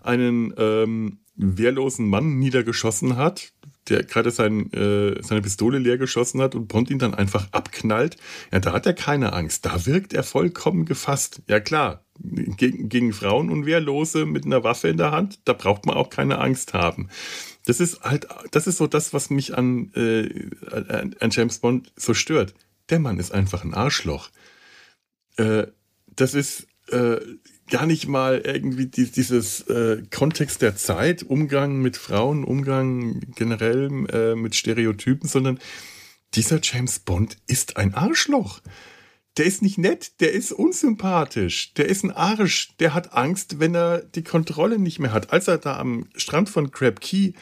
einen 0.00 0.52
ähm, 0.56 1.18
wehrlosen 1.36 2.08
Mann 2.08 2.38
niedergeschossen 2.38 3.16
hat, 3.16 3.52
der 3.88 4.04
gerade 4.04 4.30
sein, 4.30 4.72
äh, 4.72 5.22
seine 5.22 5.42
Pistole 5.42 5.78
leer 5.78 5.98
geschossen 5.98 6.40
hat 6.40 6.54
und 6.54 6.68
Bond 6.68 6.90
ihn 6.90 6.98
dann 6.98 7.14
einfach 7.14 7.48
abknallt. 7.52 8.16
Ja, 8.52 8.60
da 8.60 8.72
hat 8.72 8.86
er 8.86 8.94
keine 8.94 9.32
Angst. 9.32 9.64
Da 9.64 9.86
wirkt 9.86 10.12
er 10.12 10.22
vollkommen 10.22 10.84
gefasst. 10.84 11.42
Ja 11.48 11.60
klar, 11.60 12.04
gegen, 12.18 12.88
gegen 12.88 13.12
Frauen 13.12 13.50
und 13.50 13.66
Wehrlose 13.66 14.26
mit 14.26 14.44
einer 14.44 14.64
Waffe 14.64 14.88
in 14.88 14.96
der 14.96 15.12
Hand, 15.12 15.40
da 15.44 15.52
braucht 15.52 15.86
man 15.86 15.96
auch 15.96 16.10
keine 16.10 16.38
Angst 16.38 16.74
haben. 16.74 17.08
Das 17.64 17.80
ist 17.80 18.02
halt, 18.02 18.26
das 18.50 18.66
ist 18.66 18.78
so 18.78 18.86
das, 18.86 19.12
was 19.12 19.30
mich 19.30 19.56
an, 19.56 19.92
äh, 19.94 20.48
an 20.70 21.30
James 21.30 21.58
Bond 21.58 21.92
so 21.96 22.14
stört. 22.14 22.54
Der 22.90 22.98
Mann 22.98 23.18
ist 23.18 23.32
einfach 23.32 23.64
ein 23.64 23.74
Arschloch. 23.74 24.30
Äh, 25.36 25.66
das 26.06 26.34
ist 26.34 26.66
äh, 26.90 27.18
gar 27.68 27.86
nicht 27.86 28.08
mal 28.08 28.38
irgendwie 28.44 28.86
die, 28.86 29.10
dieses 29.10 29.62
äh, 29.68 30.02
Kontext 30.10 30.62
der 30.62 30.76
Zeit, 30.76 31.22
Umgang 31.22 31.80
mit 31.80 31.96
Frauen, 31.96 32.44
Umgang 32.44 33.20
generell 33.34 33.90
äh, 34.12 34.34
mit 34.34 34.54
Stereotypen, 34.54 35.28
sondern 35.28 35.58
dieser 36.34 36.60
James 36.62 36.98
Bond 36.98 37.36
ist 37.46 37.76
ein 37.76 37.94
Arschloch 37.94 38.60
der 39.38 39.46
ist 39.46 39.62
nicht 39.62 39.78
nett, 39.78 40.20
der 40.20 40.32
ist 40.32 40.52
unsympathisch, 40.52 41.72
der 41.74 41.86
ist 41.86 42.02
ein 42.02 42.10
Arsch, 42.10 42.76
der 42.80 42.92
hat 42.92 43.12
Angst, 43.12 43.60
wenn 43.60 43.74
er 43.74 44.02
die 44.02 44.24
Kontrolle 44.24 44.78
nicht 44.78 44.98
mehr 44.98 45.12
hat. 45.12 45.32
Als 45.32 45.46
er 45.46 45.58
da 45.58 45.78
am 45.78 46.08
Strand 46.16 46.48
von 46.48 46.72
Crab 46.72 47.00
Key 47.00 47.32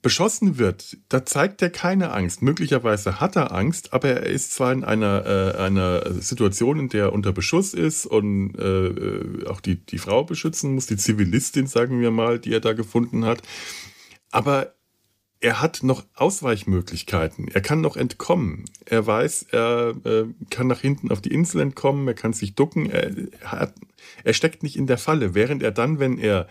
beschossen 0.00 0.58
wird, 0.58 0.96
da 1.08 1.24
zeigt 1.26 1.62
er 1.62 1.70
keine 1.70 2.12
Angst. 2.12 2.42
Möglicherweise 2.42 3.20
hat 3.20 3.36
er 3.36 3.52
Angst, 3.52 3.92
aber 3.92 4.08
er 4.08 4.26
ist 4.26 4.52
zwar 4.52 4.72
in 4.72 4.84
einer, 4.84 5.26
äh, 5.26 5.58
einer 5.58 6.12
Situation, 6.20 6.78
in 6.78 6.88
der 6.88 7.04
er 7.04 7.12
unter 7.12 7.32
Beschuss 7.32 7.74
ist 7.74 8.06
und 8.06 8.54
äh, 8.56 9.46
auch 9.46 9.60
die, 9.60 9.76
die 9.76 9.98
Frau 9.98 10.24
beschützen 10.24 10.74
muss, 10.74 10.86
die 10.86 10.96
Zivilistin, 10.96 11.66
sagen 11.66 12.00
wir 12.00 12.10
mal, 12.10 12.38
die 12.38 12.52
er 12.52 12.60
da 12.60 12.72
gefunden 12.72 13.24
hat. 13.24 13.42
Aber 14.30 14.74
er 15.42 15.60
hat 15.60 15.82
noch 15.82 16.04
Ausweichmöglichkeiten. 16.14 17.48
Er 17.48 17.60
kann 17.60 17.80
noch 17.80 17.96
entkommen. 17.96 18.64
Er 18.84 19.06
weiß, 19.06 19.46
er 19.50 19.94
äh, 20.04 20.24
kann 20.50 20.68
nach 20.68 20.80
hinten 20.80 21.10
auf 21.10 21.20
die 21.20 21.32
Insel 21.32 21.60
entkommen, 21.60 22.06
er 22.06 22.14
kann 22.14 22.32
sich 22.32 22.54
ducken. 22.54 22.88
Er, 22.88 23.10
hat, 23.44 23.74
er 24.22 24.34
steckt 24.34 24.62
nicht 24.62 24.76
in 24.76 24.86
der 24.86 24.98
Falle. 24.98 25.34
Während 25.34 25.62
er 25.62 25.72
dann, 25.72 25.98
wenn 25.98 26.16
er 26.16 26.46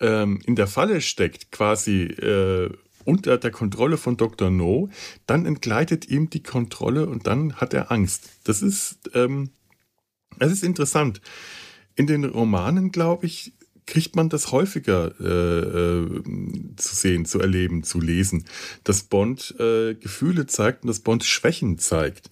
ähm, 0.00 0.40
in 0.44 0.56
der 0.56 0.66
Falle 0.66 1.00
steckt, 1.00 1.52
quasi 1.52 2.02
äh, 2.02 2.70
unter 3.04 3.38
der 3.38 3.50
Kontrolle 3.50 3.96
von 3.96 4.16
Dr. 4.16 4.50
No, 4.50 4.88
dann 5.26 5.46
entgleitet 5.46 6.08
ihm 6.08 6.30
die 6.30 6.42
Kontrolle 6.42 7.06
und 7.06 7.26
dann 7.26 7.54
hat 7.54 7.74
er 7.74 7.90
Angst. 7.90 8.28
Das 8.44 8.62
ist, 8.62 9.10
ähm, 9.14 9.50
das 10.38 10.52
ist 10.52 10.62
interessant. 10.62 11.20
In 11.96 12.06
den 12.06 12.24
Romanen, 12.24 12.92
glaube 12.92 13.26
ich, 13.26 13.52
kriegt 13.86 14.14
man 14.14 14.28
das 14.28 14.52
häufiger 14.52 15.12
äh, 15.20 16.04
äh, 16.04 16.76
zu 16.76 16.94
sehen, 16.94 17.24
zu 17.24 17.40
erleben, 17.40 17.82
zu 17.82 18.00
lesen, 18.00 18.44
dass 18.84 19.02
Bond 19.02 19.56
äh, 19.58 19.94
Gefühle 19.94 20.46
zeigt 20.46 20.84
und 20.84 20.88
dass 20.88 21.00
Bond 21.00 21.24
Schwächen 21.24 21.78
zeigt. 21.78 22.30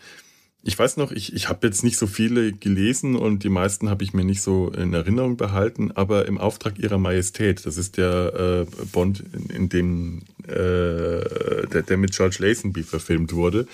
Ich 0.68 0.78
weiß 0.78 0.98
noch, 0.98 1.12
ich, 1.12 1.32
ich 1.32 1.48
habe 1.48 1.66
jetzt 1.66 1.82
nicht 1.82 1.96
so 1.96 2.06
viele 2.06 2.52
gelesen 2.52 3.16
und 3.16 3.42
die 3.42 3.48
meisten 3.48 3.88
habe 3.88 4.04
ich 4.04 4.12
mir 4.12 4.22
nicht 4.22 4.42
so 4.42 4.68
in 4.70 4.92
Erinnerung 4.92 5.38
behalten, 5.38 5.92
aber 5.92 6.26
im 6.26 6.36
Auftrag 6.36 6.78
ihrer 6.78 6.98
Majestät, 6.98 7.64
das 7.64 7.78
ist 7.78 7.96
der 7.96 8.66
äh, 8.68 8.84
Bond, 8.92 9.24
in, 9.32 9.46
in 9.46 9.68
dem 9.70 10.18
äh, 10.46 10.52
der, 10.52 11.84
der 11.88 11.96
mit 11.96 12.14
George 12.14 12.36
Lazenby 12.40 12.82
verfilmt 12.82 13.32
wurde, 13.32 13.66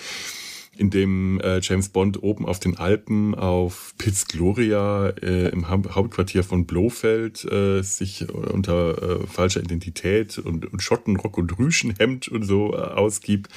in 0.77 0.89
dem 0.89 1.41
äh, 1.41 1.59
James 1.61 1.89
Bond 1.89 2.23
oben 2.23 2.45
auf 2.45 2.61
den 2.61 2.77
Alpen 2.77 3.35
auf 3.35 3.93
Piz 3.97 4.25
Gloria 4.29 5.09
äh, 5.21 5.49
im 5.49 5.67
ha 5.67 5.77
Hauptquartier 5.89 6.45
von 6.45 6.65
Blofeld 6.65 7.43
äh, 7.43 7.81
sich 7.81 8.25
unter 8.33 9.19
äh, 9.21 9.27
falscher 9.27 9.59
Identität 9.59 10.37
und, 10.37 10.71
und 10.71 10.81
Schottenrock 10.81 11.37
und 11.37 11.59
Rüschenhemd 11.59 12.29
und 12.29 12.43
so 12.43 12.73
ausgibt. 12.73 13.49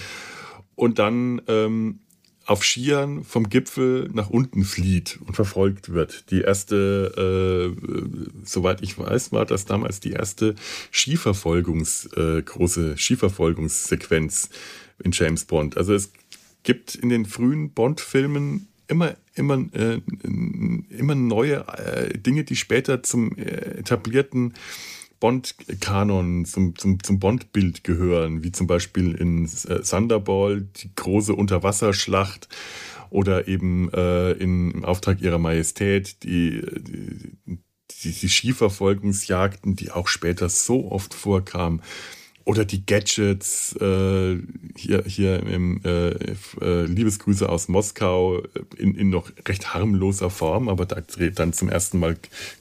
Und 0.75 0.99
dann 0.99 1.41
ähm, 1.47 2.01
auf 2.49 2.65
Skiern 2.65 3.25
vom 3.25 3.51
Gipfel 3.51 4.09
nach 4.15 4.31
unten 4.31 4.65
flieht 4.65 5.19
und 5.27 5.35
verfolgt 5.35 5.93
wird. 5.93 6.31
Die 6.31 6.41
erste, 6.41 7.77
äh, 7.77 8.39
soweit 8.43 8.83
ich 8.83 8.99
weiß, 8.99 9.33
war 9.33 9.45
das 9.45 9.67
damals 9.67 10.01
die 10.01 10.13
erste 10.13 10.55
Skiverfolgungs, 10.91 12.09
äh, 12.17 12.41
große 12.41 12.97
Skiverfolgungssequenz 12.97 14.49
in 15.05 15.13
James 15.13 15.45
Bond. 15.45 15.77
Also 15.77 15.93
es 15.93 16.11
gibt 16.63 16.95
in 16.95 17.11
den 17.11 17.27
frühen 17.27 17.71
Bond-Filmen 17.73 18.69
immer, 18.87 19.15
immer, 19.35 19.59
äh, 19.75 20.01
immer 20.89 21.15
neue 21.15 21.67
äh, 21.69 22.19
Dinge, 22.19 22.45
die 22.45 22.57
später 22.57 23.03
zum 23.03 23.37
äh, 23.37 23.79
etablierten 23.81 24.55
Bond-Kanon, 25.21 26.45
zum, 26.45 26.77
zum, 26.77 27.03
zum 27.03 27.19
Bond-Bild 27.19 27.85
gehören, 27.85 28.45
wie 28.45 28.53
zum 28.53 28.67
Beispiel 28.67 29.15
in 29.15 29.45
äh, 29.47 29.81
Thunderball 29.81 30.63
die 30.63 30.95
große 30.95 31.35
Unterwasserschlacht 31.35 32.49
oder 33.11 33.49
eben 33.49 33.93
äh, 33.93 34.33
in, 34.33 34.71
im 34.71 34.85
Auftrag 34.85 35.21
ihrer 35.21 35.39
Majestät 35.39 36.23
die, 36.23 36.63
die, 36.77 37.59
die, 38.03 38.13
die 38.13 38.29
Skiverfolgungsjagden, 38.29 39.77
die 39.77 39.91
auch 39.91 40.09
später 40.09 40.49
so 40.49 40.91
oft 40.91 41.15
vorkamen 41.15 41.83
oder 42.49 42.65
die 42.65 42.85
Gadgets 42.87 43.77
äh, 43.77 44.39
hier, 44.75 45.05
hier 45.05 45.43
im 45.43 45.83
äh, 45.85 46.13
äh, 46.63 46.87
Liebesgrüße 46.87 47.47
aus 47.47 47.69
Moskau 47.69 48.43
in, 48.79 48.95
in 48.95 49.11
noch 49.11 49.31
recht 49.47 49.75
harmloser 49.75 50.31
Form, 50.31 50.71
aber 50.71 50.87
da 50.87 51.03
dreht 51.03 51.39
dann 51.39 51.53
zum 51.53 51.69
ersten 51.69 51.99
Mal 51.99 52.17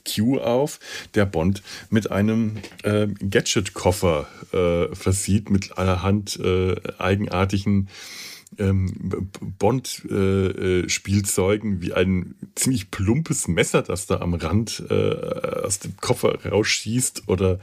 Q 0.06 0.40
auf, 0.40 0.78
der 1.14 1.24
Bond 1.24 1.62
mit 1.88 2.10
einem 2.10 2.58
äh, 2.82 3.06
Gadget-Koffer 3.06 4.26
äh, 4.52 4.94
versieht, 4.94 5.48
mit 5.48 5.78
allerhand 5.78 6.38
äh, 6.38 6.74
eigenartigen 6.98 7.88
ähm, 8.58 9.30
Bond-Spielzeugen, 9.58 11.78
äh, 11.78 11.80
wie 11.80 11.94
ein 11.94 12.34
ziemlich 12.56 12.90
plumpes 12.90 13.48
Messer, 13.48 13.80
das 13.80 14.06
da 14.06 14.20
am 14.20 14.34
Rand 14.34 14.84
äh, 14.90 15.64
aus 15.64 15.78
dem 15.78 15.96
Koffer 15.96 16.44
rausschießt 16.44 17.22
oder 17.28 17.58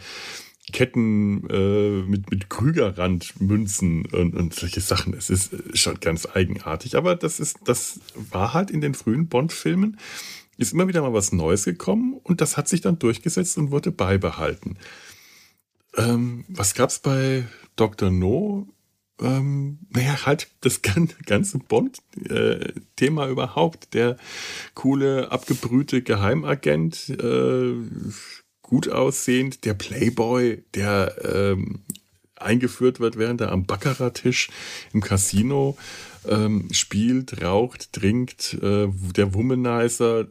Ketten 0.75 1.49
äh, 1.49 2.01
mit, 2.01 2.29
mit 2.29 2.49
Krügerrandmünzen 2.49 4.07
und, 4.07 4.35
und 4.35 4.53
solche 4.53 4.81
Sachen. 4.81 5.13
Es 5.13 5.29
ist 5.29 5.55
schon 5.73 6.01
ganz 6.01 6.27
eigenartig. 6.33 6.97
Aber 6.97 7.15
das 7.15 7.39
ist, 7.39 7.59
das 7.63 8.01
war 8.29 8.53
halt 8.53 8.71
in 8.71 8.81
den 8.81 8.93
frühen 8.93 9.29
Bond-Filmen, 9.29 9.97
ist 10.57 10.73
immer 10.73 10.89
wieder 10.89 11.01
mal 11.01 11.13
was 11.13 11.31
Neues 11.31 11.63
gekommen 11.63 12.19
und 12.21 12.41
das 12.41 12.57
hat 12.57 12.67
sich 12.67 12.81
dann 12.81 12.99
durchgesetzt 12.99 13.57
und 13.57 13.71
wurde 13.71 13.93
beibehalten. 13.93 14.75
Ähm, 15.95 16.43
was 16.49 16.73
gab's 16.73 16.99
bei 16.99 17.45
Dr. 17.77 18.11
No? 18.11 18.67
Ähm, 19.21 19.79
naja, 19.91 20.25
halt 20.25 20.49
das 20.59 20.81
ganze 20.81 21.57
Bond-Thema 21.59 23.27
äh, 23.27 23.31
überhaupt. 23.31 23.93
Der 23.93 24.17
coole, 24.73 25.31
abgebrühte 25.31 26.01
Geheimagent, 26.01 27.11
äh, 27.11 27.75
gut 28.65 28.89
aussehend, 28.89 29.63
der 29.63 29.75
Playboy, 29.75 30.63
der 30.73 31.15
ähm, 31.23 31.83
eingeführt 32.35 32.99
wird, 32.99 33.15
während 33.15 33.41
er 33.41 33.51
am 33.51 33.65
Baccarat-Tisch 33.65 34.49
im 34.91 35.01
Casino 35.01 35.77
ähm, 36.27 36.67
spielt, 36.71 37.43
raucht, 37.43 37.93
trinkt, 37.93 38.55
äh, 38.55 38.87
der 39.15 39.33
Womanizer, 39.35 40.27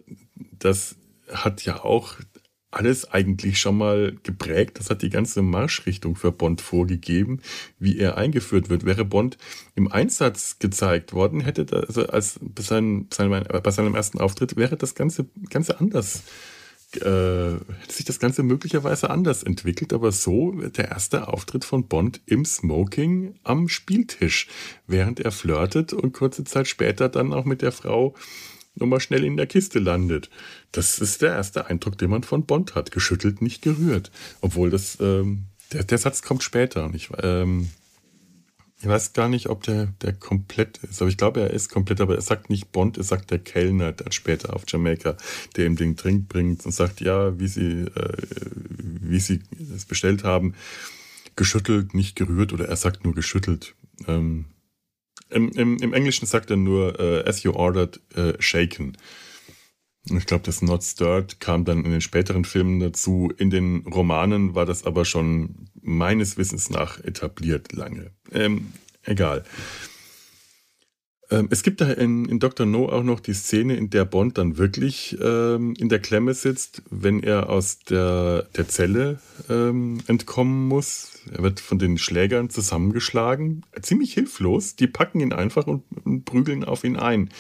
das 0.59 0.97
hat 1.33 1.64
ja 1.64 1.85
auch 1.85 2.16
alles 2.73 3.09
eigentlich 3.09 3.61
schon 3.61 3.79
mal 3.79 4.16
geprägt. 4.25 4.81
Das 4.81 4.90
hat 4.90 5.03
die 5.03 5.11
ganze 5.11 5.42
Marschrichtung 5.42 6.16
für 6.16 6.33
Bond 6.33 6.61
vorgegeben, 6.61 7.40
wie 7.79 7.99
er 7.99 8.16
eingeführt 8.18 8.68
wird. 8.68 8.85
Wäre 8.85 9.05
Bond 9.05 9.38
im 9.77 9.90
Einsatz 9.90 10.59
gezeigt 10.59 11.12
worden, 11.12 11.40
hätte 11.40 11.66
das, 11.66 11.87
also 11.87 12.09
als 12.09 12.40
bei 12.42 12.64
seinem, 12.64 13.07
bei 13.07 13.70
seinem 13.70 13.94
ersten 13.94 14.18
Auftritt, 14.18 14.57
wäre 14.57 14.77
das 14.77 14.97
Ganze, 14.97 15.27
Ganze 15.51 15.79
anders 15.79 16.25
äh, 17.02 17.52
hätte 17.52 17.92
sich 17.92 18.04
das 18.04 18.18
Ganze 18.18 18.42
möglicherweise 18.42 19.11
anders 19.11 19.42
entwickelt, 19.42 19.92
aber 19.92 20.12
so 20.12 20.52
der 20.52 20.90
erste 20.90 21.28
Auftritt 21.28 21.64
von 21.64 21.87
Bond 21.88 22.20
im 22.26 22.44
Smoking 22.44 23.35
am 23.42 23.68
Spieltisch, 23.68 24.48
während 24.87 25.20
er 25.20 25.33
flirtet 25.33 25.92
und 25.92 26.12
kurze 26.12 26.44
Zeit 26.44 26.68
später 26.68 27.09
dann 27.09 27.33
auch 27.33 27.44
mit 27.44 27.62
der 27.62 27.72
Frau 27.72 28.14
nochmal 28.74 29.00
schnell 29.00 29.24
in 29.24 29.37
der 29.37 29.46
Kiste 29.46 29.78
landet. 29.78 30.30
Das 30.72 30.98
ist 30.98 31.22
der 31.22 31.33
erste 31.33 31.66
Eindruck, 31.66 31.98
den 31.98 32.11
man 32.11 32.22
von 32.22 32.44
Bond 32.44 32.74
hat. 32.74 32.90
Geschüttelt, 32.90 33.42
nicht 33.42 33.62
gerührt. 33.62 34.11
Obwohl 34.40 34.70
das, 34.70 34.98
ähm, 35.00 35.44
der, 35.72 35.85
der 35.85 35.98
Satz 35.98 36.22
kommt 36.22 36.42
später. 36.42 36.90
Ich, 36.94 37.11
ähm, 37.22 37.68
ich 38.85 38.90
weiß 38.90 39.14
gar 39.14 39.31
nicht, 39.31 39.49
ob 39.49 39.62
der, 39.62 39.87
der 40.03 40.12
komplett 40.12 40.77
ist, 40.79 41.01
aber 41.01 41.09
ich 41.09 41.16
glaube, 41.16 41.40
er 41.40 41.51
ist 41.51 41.70
komplett, 41.70 42.03
aber 42.03 42.16
er 42.16 42.20
sagt 42.20 42.51
nicht 42.51 42.70
Bond, 42.70 42.99
er 42.99 43.03
sagt 43.03 43.31
der 43.31 43.38
Kellner 43.38 43.92
dann 43.92 44.12
später 44.12 44.55
auf 44.55 44.64
Jamaika, 44.68 45.16
der 45.57 45.64
ihm 45.64 45.77
den 45.77 45.97
Drink 45.97 46.29
bringt 46.29 46.66
und 46.66 46.73
sagt, 46.73 47.01
ja, 47.01 47.40
wie 47.40 47.49
sie, 47.49 47.87
äh, 47.87 48.16
wie 49.01 49.20
sie 49.20 49.40
es 49.75 49.87
bestellt 49.87 50.23
haben, 50.23 50.55
geschüttelt, 51.35 51.94
nicht 51.94 52.14
gerührt 52.14 52.53
oder 52.53 52.68
er 52.68 52.77
sagt 52.77 53.05
nur 53.05 53.14
geschüttelt. 53.14 53.75
Ähm, 54.07 54.44
im, 55.31 55.49
im, 55.53 55.79
Im 55.79 55.94
Englischen 55.94 56.27
sagt 56.27 56.51
er 56.51 56.59
nur, 56.59 57.01
äh, 57.01 57.27
as 57.27 57.42
you 57.42 57.53
ordered, 57.53 58.01
äh, 58.14 58.35
shaken. 58.38 58.99
Ich 60.11 60.27
glaube, 60.27 60.45
das 60.45 60.61
Not 60.61 60.83
Stirred 60.83 61.40
kam 61.40 61.64
dann 61.64 61.85
in 61.85 61.90
den 61.90 62.01
späteren 62.03 62.45
Filmen 62.45 62.79
dazu. 62.79 63.33
In 63.38 63.49
den 63.51 63.87
Romanen 63.87 64.55
war 64.55 64.67
das 64.67 64.85
aber 64.85 65.05
schon 65.05 65.71
meines 65.81 66.37
Wissens 66.37 66.69
nach 66.69 67.03
etabliert 67.03 67.73
lange. 67.73 68.11
Ähm, 68.31 68.73
egal. 69.03 69.45
Ähm, 71.31 71.49
es 71.51 71.62
gibt 71.62 71.81
da 71.81 71.90
in, 71.90 72.27
in 72.27 72.38
Dr. 72.38 72.67
No 72.67 72.88
auch 72.88 73.03
noch 73.03 73.21
die 73.21 73.33
Szene, 73.33 73.77
in 73.77 73.88
der 73.88 74.05
Bond 74.05 74.37
dann 74.37 74.59
wirklich 74.59 75.17
ähm, 75.23 75.75
in 75.79 75.88
der 75.88 76.01
Klemme 76.01 76.35
sitzt, 76.35 76.83
wenn 76.90 77.23
er 77.23 77.49
aus 77.49 77.79
der, 77.79 78.47
der 78.57 78.69
Zelle 78.69 79.21
ähm, 79.49 80.01
entkommen 80.07 80.69
muss. 80.69 81.12
Er 81.33 81.43
wird 81.43 81.61
von 81.61 81.79
den 81.79 81.97
Schlägern 81.97 82.51
zusammengeschlagen. 82.51 83.64
Ziemlich 83.81 84.12
hilflos. 84.12 84.77
Die 84.77 84.87
packen 84.87 85.21
ihn 85.21 85.33
einfach 85.33 85.67
und, 85.67 85.85
und 86.05 86.25
prügeln 86.25 86.62
auf 86.62 86.85
ihn 86.85 86.97
ein. 86.97 87.31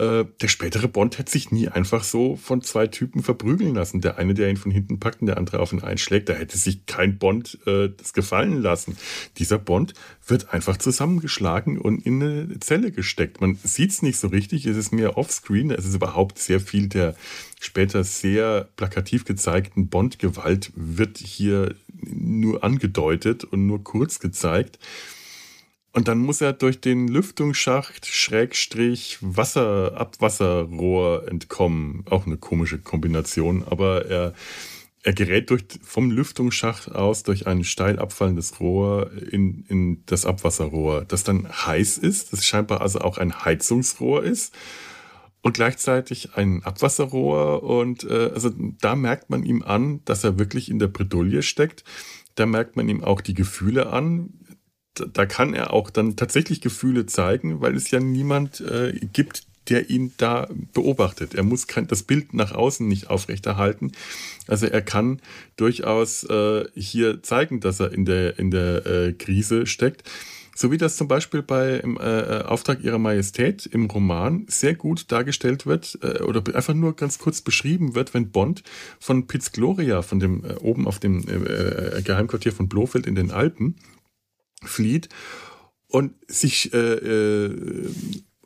Äh, 0.00 0.24
der 0.40 0.48
spätere 0.48 0.88
Bond 0.88 1.18
hätte 1.18 1.30
sich 1.30 1.52
nie 1.52 1.68
einfach 1.68 2.04
so 2.04 2.36
von 2.36 2.62
zwei 2.62 2.86
Typen 2.86 3.22
verprügeln 3.22 3.74
lassen. 3.74 4.00
Der 4.00 4.16
eine, 4.16 4.32
der 4.32 4.48
ihn 4.48 4.56
von 4.56 4.72
hinten 4.72 4.98
packt 4.98 5.20
und 5.20 5.26
der 5.26 5.36
andere 5.36 5.60
auf 5.60 5.74
ihn 5.74 5.82
einschlägt, 5.82 6.30
da 6.30 6.32
hätte 6.32 6.56
sich 6.56 6.86
kein 6.86 7.18
Bond 7.18 7.58
äh, 7.66 7.90
das 7.94 8.14
gefallen 8.14 8.62
lassen. 8.62 8.96
Dieser 9.36 9.58
Bond 9.58 9.92
wird 10.26 10.54
einfach 10.54 10.78
zusammengeschlagen 10.78 11.76
und 11.76 12.06
in 12.06 12.22
eine 12.22 12.60
Zelle 12.60 12.92
gesteckt. 12.92 13.42
Man 13.42 13.58
sieht 13.62 13.90
es 13.90 14.00
nicht 14.00 14.16
so 14.16 14.28
richtig, 14.28 14.64
es 14.64 14.78
ist 14.78 14.90
mehr 14.90 15.18
offscreen, 15.18 15.70
es 15.70 15.84
ist 15.84 15.96
überhaupt 15.96 16.38
sehr 16.38 16.60
viel 16.60 16.88
der 16.88 17.14
später 17.60 18.02
sehr 18.02 18.68
plakativ 18.76 19.26
gezeigten 19.26 19.88
Bond-Gewalt 19.88 20.72
wird 20.74 21.18
hier 21.18 21.74
nur 22.02 22.64
angedeutet 22.64 23.44
und 23.44 23.66
nur 23.66 23.84
kurz 23.84 24.18
gezeigt. 24.18 24.78
Und 25.92 26.06
dann 26.06 26.18
muss 26.18 26.40
er 26.40 26.52
durch 26.52 26.80
den 26.80 27.08
Lüftungsschacht 27.08 28.06
Schrägstrich 28.06 29.18
Wasser, 29.20 29.96
Abwasserrohr 29.96 31.26
entkommen. 31.28 32.04
Auch 32.08 32.26
eine 32.26 32.36
komische 32.36 32.78
Kombination, 32.78 33.64
aber 33.68 34.06
er, 34.06 34.34
er 35.02 35.12
gerät 35.12 35.50
durch, 35.50 35.64
vom 35.82 36.12
Lüftungsschacht 36.12 36.92
aus 36.92 37.24
durch 37.24 37.48
ein 37.48 37.64
steil 37.64 37.98
abfallendes 37.98 38.60
Rohr 38.60 39.10
in, 39.32 39.64
in 39.68 40.02
das 40.06 40.26
Abwasserrohr, 40.26 41.04
das 41.06 41.24
dann 41.24 41.48
heiß 41.48 41.98
ist, 41.98 42.32
das 42.32 42.46
scheinbar 42.46 42.82
also 42.82 43.00
auch 43.00 43.18
ein 43.18 43.44
Heizungsrohr 43.44 44.22
ist 44.22 44.54
und 45.42 45.54
gleichzeitig 45.54 46.36
ein 46.36 46.62
Abwasserrohr. 46.62 47.64
Und 47.64 48.04
äh, 48.04 48.30
also 48.32 48.50
da 48.80 48.94
merkt 48.94 49.28
man 49.28 49.42
ihm 49.42 49.62
an, 49.62 50.04
dass 50.04 50.22
er 50.22 50.38
wirklich 50.38 50.70
in 50.70 50.78
der 50.78 50.88
Bredouille 50.88 51.42
steckt. 51.42 51.82
Da 52.36 52.46
merkt 52.46 52.76
man 52.76 52.88
ihm 52.88 53.02
auch 53.02 53.20
die 53.20 53.34
Gefühle 53.34 53.88
an 53.88 54.34
da 54.94 55.26
kann 55.26 55.54
er 55.54 55.72
auch 55.72 55.90
dann 55.90 56.16
tatsächlich 56.16 56.60
Gefühle 56.60 57.06
zeigen, 57.06 57.60
weil 57.60 57.76
es 57.76 57.90
ja 57.90 58.00
niemand 58.00 58.60
äh, 58.60 58.92
gibt, 59.12 59.44
der 59.68 59.88
ihn 59.88 60.12
da 60.16 60.48
beobachtet. 60.74 61.34
Er 61.34 61.44
muss 61.44 61.66
kein, 61.66 61.86
das 61.86 62.02
Bild 62.02 62.34
nach 62.34 62.52
außen 62.52 62.86
nicht 62.86 63.08
aufrechterhalten. 63.08 63.92
Also 64.48 64.66
er 64.66 64.82
kann 64.82 65.20
durchaus 65.56 66.24
äh, 66.24 66.64
hier 66.74 67.22
zeigen, 67.22 67.60
dass 67.60 67.78
er 67.80 67.92
in 67.92 68.04
der, 68.04 68.38
in 68.38 68.50
der 68.50 68.86
äh, 68.86 69.12
Krise 69.12 69.66
steckt. 69.66 70.02
So 70.56 70.70
wie 70.70 70.76
das 70.76 70.96
zum 70.96 71.08
Beispiel 71.08 71.40
bei 71.40 71.76
im 71.76 71.96
äh, 71.96 72.42
Auftrag 72.42 72.82
ihrer 72.82 72.98
Majestät 72.98 73.64
im 73.64 73.86
Roman 73.86 74.44
sehr 74.48 74.74
gut 74.74 75.10
dargestellt 75.10 75.64
wird 75.64 75.98
äh, 76.02 76.22
oder 76.22 76.42
einfach 76.54 76.74
nur 76.74 76.96
ganz 76.96 77.18
kurz 77.18 77.40
beschrieben 77.40 77.94
wird, 77.94 78.12
wenn 78.12 78.30
Bond 78.30 78.62
von 78.98 79.26
Piz 79.26 79.52
Gloria, 79.52 80.02
von 80.02 80.20
dem 80.20 80.44
äh, 80.44 80.54
oben 80.56 80.86
auf 80.86 80.98
dem 80.98 81.26
äh, 81.26 81.32
äh, 81.32 82.02
Geheimquartier 82.02 82.52
von 82.52 82.68
Blofeld 82.68 83.06
in 83.06 83.14
den 83.14 83.30
Alpen, 83.30 83.76
flieht 84.64 85.08
und 85.88 86.14
sich 86.28 86.72
äh, 86.72 86.78
äh, 86.78 87.90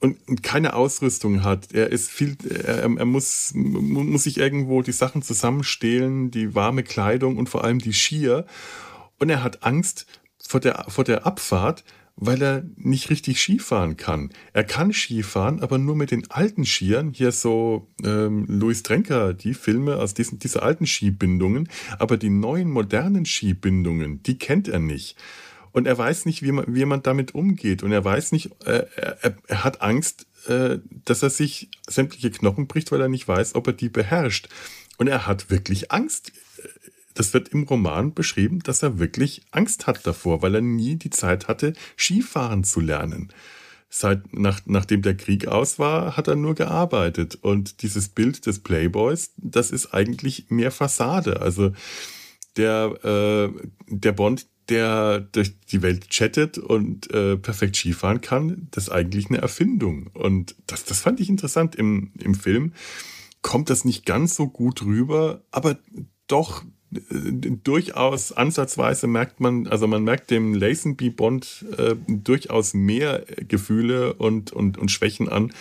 und 0.05 0.42
keine 0.42 0.74
Ausrüstung 0.74 1.44
hat. 1.44 1.72
Er 1.72 1.90
ist 1.90 2.11
viel, 2.11 2.37
er, 2.46 2.83
er 2.83 3.05
muss, 3.07 3.53
muss 3.55 4.24
sich 4.24 4.37
irgendwo 4.37 4.83
die 4.83 4.92
Sachen 4.92 5.22
zusammenstehlen, 5.22 6.31
die 6.31 6.55
warme 6.55 6.83
Kleidung 6.83 7.38
und 7.38 7.48
vor 7.48 7.64
allem 7.64 7.79
die 7.79 7.94
Skier. 7.94 8.44
Und 9.18 9.31
er 9.31 9.42
hat 9.42 9.62
Angst 9.62 10.07
vor 10.46 10.61
der, 10.61 10.85
vor 10.88 11.05
der 11.05 11.24
Abfahrt, 11.27 11.85
weil 12.16 12.42
er 12.42 12.64
nicht 12.77 13.09
richtig 13.09 13.40
Skifahren 13.40 13.96
kann. 13.96 14.31
Er 14.53 14.64
kann 14.64 14.92
Skifahren, 14.92 15.62
aber 15.62 15.79
nur 15.79 15.96
mit 15.96 16.11
den 16.11 16.31
alten 16.31 16.66
Skiern. 16.66 17.12
Hier 17.14 17.33
so 17.33 17.90
ähm, 18.05 18.44
Louis 18.46 18.83
Trenker, 18.83 19.33
die 19.33 19.55
Filme 19.55 19.96
aus 19.96 20.12
diesen 20.12 20.38
diese 20.38 20.62
alten 20.62 20.87
Skibindungen. 20.87 21.66
Aber 21.98 22.18
die 22.18 22.31
neuen 22.31 22.70
modernen 22.70 23.24
Skibindungen, 23.24 24.22
die 24.22 24.37
kennt 24.37 24.68
er 24.68 24.81
nicht 24.81 25.16
und 25.74 25.88
er 25.88 25.98
weiß 25.98 26.24
nicht, 26.24 26.42
wie 26.42 26.52
man, 26.52 26.64
wie 26.68 26.84
man 26.84 27.02
damit 27.02 27.34
umgeht 27.34 27.82
und 27.82 27.90
er 27.90 28.04
weiß 28.04 28.30
nicht, 28.30 28.52
äh, 28.64 28.87
er, 28.94 29.37
er 29.48 29.64
hat 29.64 29.82
Angst, 29.82 30.26
äh, 30.46 30.78
dass 31.04 31.24
er 31.24 31.30
sich 31.30 31.68
sämtliche 31.88 32.30
Knochen 32.30 32.68
bricht, 32.68 32.92
weil 32.92 33.00
er 33.00 33.08
nicht 33.08 33.26
weiß, 33.26 33.56
ob 33.56 33.66
er 33.66 33.72
die 33.72 33.88
beherrscht. 33.88 34.48
Und 34.98 35.08
er 35.08 35.26
hat 35.26 35.50
wirklich 35.50 35.90
Angst. 35.90 36.32
Das 37.14 37.34
wird 37.34 37.48
im 37.48 37.64
Roman 37.64 38.14
beschrieben, 38.14 38.60
dass 38.60 38.84
er 38.84 39.00
wirklich 39.00 39.42
Angst 39.50 39.88
hat 39.88 40.06
davor, 40.06 40.42
weil 40.42 40.54
er 40.54 40.60
nie 40.60 40.94
die 40.94 41.10
Zeit 41.10 41.48
hatte, 41.48 41.72
Skifahren 41.98 42.62
zu 42.62 42.78
lernen. 42.78 43.32
Seit, 43.90 44.32
nach, 44.32 44.60
nachdem 44.66 45.02
der 45.02 45.16
Krieg 45.16 45.48
aus 45.48 45.80
war, 45.80 46.16
hat 46.16 46.28
er 46.28 46.37
nur 46.37 46.54
gearbeitet. 46.54 47.38
Und 47.42 47.82
dieses 47.82 48.08
Bild 48.08 48.46
des 48.46 48.60
Playboys, 48.60 49.32
das 49.38 49.72
ist 49.72 49.92
eigentlich 49.92 50.46
mehr 50.50 50.70
Fassade. 50.70 51.40
Also 51.40 51.72
der, 52.56 52.94
äh, 53.04 53.68
der 53.88 54.12
Bond, 54.12 54.46
der 54.68 55.20
durch 55.20 55.55
die 55.70 55.83
Welt 55.83 56.09
chattet 56.11 56.59
und 56.59 57.11
äh, 57.12 57.37
perfekt 57.37 57.77
Skifahren 57.77 58.20
kann, 58.20 58.68
das 58.70 58.85
ist 58.85 58.90
eigentlich 58.90 59.29
eine 59.29 59.38
Erfindung. 59.38 60.09
Und 60.14 60.55
das, 60.66 60.85
das 60.85 61.00
fand 61.00 61.20
ich 61.20 61.29
interessant 61.29 61.74
im, 61.74 62.12
im 62.18 62.35
Film. 62.35 62.72
Kommt 63.42 63.70
das 63.70 63.85
nicht 63.85 64.07
ganz 64.07 64.35
so 64.35 64.48
gut 64.48 64.83
rüber, 64.85 65.42
aber 65.50 65.79
doch 66.27 66.64
äh, 66.94 67.00
durchaus 67.62 68.33
ansatzweise 68.33 69.07
merkt 69.07 69.40
man, 69.40 69.66
also 69.66 69.87
man 69.87 70.05
merkt 70.05 70.31
dem 70.31 70.55
Lazenby 70.55 71.11
Bond 71.11 71.64
äh, 71.77 71.94
durchaus 72.09 72.74
mehr 72.74 73.24
Gefühle 73.46 74.14
und, 74.14 74.53
und, 74.53 74.79
und 74.79 74.90
Schwächen 74.90 75.29
an, 75.29 75.53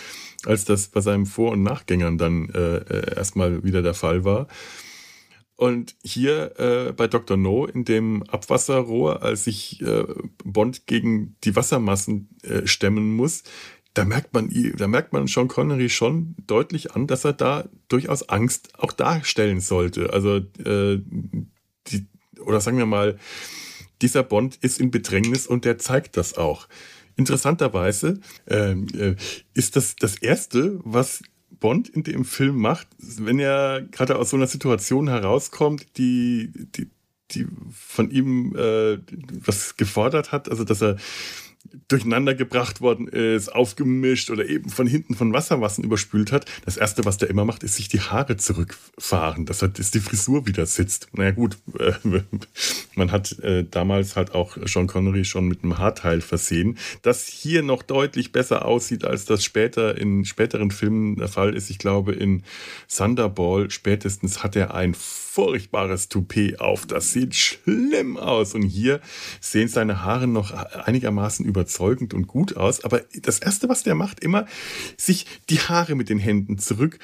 als 0.46 0.66
das 0.66 0.88
bei 0.88 1.02
seinem 1.02 1.26
Vor- 1.26 1.52
und 1.52 1.64
Nachgängern 1.64 2.18
dann 2.18 2.50
äh, 2.50 2.78
äh 2.78 3.16
erstmal 3.16 3.64
wieder 3.64 3.82
der 3.82 3.94
Fall 3.94 4.24
war. 4.24 4.48
Und 5.56 5.96
hier 6.04 6.60
äh, 6.60 6.94
bei 6.94 7.08
Dr. 7.08 7.38
No 7.38 7.66
in 7.66 7.86
dem 7.86 8.24
Abwasserrohr, 8.24 9.22
als 9.22 9.44
sich 9.44 9.82
äh, 9.82 10.04
Bond 10.44 10.88
gegen 10.88 11.36
die 11.44 11.56
Wassermassen 11.56 12.30
äh, 12.42 12.66
stemmen 12.66 13.16
muss, 13.16 13.44
da 13.94 14.06
merkt 14.06 14.34
man, 14.34 14.50
da 14.78 14.88
merkt 14.88 15.14
man 15.14 15.28
Sean 15.28 15.48
Connery 15.48 15.90
schon 15.90 16.36
deutlich 16.48 16.96
an, 16.96 17.06
dass 17.06 17.26
er 17.26 17.34
da 17.34 17.70
durchaus 17.88 18.28
Angst 18.28 18.80
auch 18.80 18.92
darstellen 18.92 19.60
sollte. 19.60 20.12
Also 20.12 20.38
äh, 20.38 21.00
die, 21.88 22.08
oder 22.40 22.60
sagen 22.60 22.80
wir 22.80 22.88
mal, 22.88 23.20
dieser 24.02 24.24
Bond 24.24 24.58
ist 24.58 24.80
in 24.80 24.90
Bedrängnis 24.90 25.46
und 25.46 25.66
der 25.66 25.78
zeigt 25.78 26.18
das 26.18 26.36
auch. 26.36 26.68
Interessanterweise 27.16 28.20
ähm, 28.48 28.88
äh, 28.98 29.16
ist 29.54 29.76
das 29.76 29.96
das 29.96 30.18
erste, 30.18 30.80
was 30.84 31.22
Bond 31.64 31.88
in 31.88 32.04
dem 32.04 32.26
Film 32.26 32.58
macht, 32.58 32.90
wenn 32.98 33.40
er 33.40 33.84
gerade 33.90 34.18
aus 34.18 34.32
so 34.32 34.36
einer 34.36 34.48
Situation 34.48 35.08
herauskommt, 35.08 35.98
die, 35.98 36.52
die, 36.76 36.90
die 37.32 37.48
von 37.72 38.12
ihm 38.12 38.54
äh, 38.54 38.98
was 39.46 39.78
gefordert 39.78 40.34
hat, 40.34 40.50
also 40.50 40.66
dass 40.66 40.82
er 40.82 40.98
durcheinander 41.88 42.36
gebracht 42.36 42.82
worden 42.82 43.08
ist, 43.08 43.50
aufgemischt 43.50 44.30
oder 44.30 44.48
eben 44.48 44.70
von 44.70 44.88
hinten 44.88 45.16
von 45.16 45.34
Wassermassen 45.34 45.84
überspült 45.84 46.32
hat. 46.32 46.46
Das 46.66 46.78
erste, 46.78 47.06
was 47.06 47.18
der 47.18 47.30
immer 47.30 47.46
macht, 47.46 47.64
ist 47.64 47.76
sich 47.76 47.88
die 47.88 48.02
Haare 48.02 48.38
zurückfahren, 48.38 49.46
dass 49.46 49.62
halt, 49.62 49.80
dass 49.80 49.92
die 49.92 50.00
Frisur 50.00 50.46
wieder 50.46 50.66
sitzt. 50.66 51.08
Naja 51.14 51.32
gut, 51.32 51.58
äh, 51.80 51.94
man 52.96 53.12
hat 53.12 53.40
äh, 53.40 53.64
damals 53.70 54.16
halt 54.16 54.34
auch 54.36 54.58
Sean 54.66 54.88
Connery 54.88 55.26
schon 55.26 55.48
mit 55.48 55.64
einem 55.64 55.78
Haarteil 55.78 56.22
versehen, 56.22 56.78
das 57.02 57.28
hier 57.28 57.64
noch 57.64 57.84
deutlich 57.84 58.32
besser 58.32 58.66
aussieht, 58.66 59.06
als 59.06 59.26
das 59.26 59.44
später 59.44 59.98
in 59.98 60.26
späteren 60.26 60.72
Filmen 60.72 61.18
der 61.18 61.28
Fall 61.28 61.56
ist. 61.56 61.70
Ich 61.70 61.78
glaube, 61.78 62.14
in 62.14 62.44
Thunderball 62.94 63.70
spätestens 63.72 64.44
hat 64.44 64.56
er 64.56 64.74
ein 64.74 64.96
furchtbares 65.34 66.10
Toupet 66.10 66.60
auf. 66.60 66.86
Das 66.86 67.12
sieht 67.12 67.34
schlimm 67.34 68.18
aus. 68.18 68.54
Und 68.54 68.62
hier 68.62 69.02
sehen 69.42 69.68
seine 69.68 70.04
Haare 70.04 70.28
noch 70.28 70.54
einigermaßen 70.54 71.44
überzeugend 71.44 72.14
und 72.14 72.28
gut 72.28 72.56
aus. 72.56 72.84
Aber 72.84 73.02
das 73.20 73.40
Erste, 73.40 73.68
was 73.68 73.82
der 73.82 73.96
macht, 73.96 74.20
immer 74.20 74.46
sich 74.96 75.26
die 75.50 75.60
Haare 75.60 75.96
mit 75.96 76.10
den 76.10 76.20
Händen 76.20 76.60
zurück, 76.60 77.00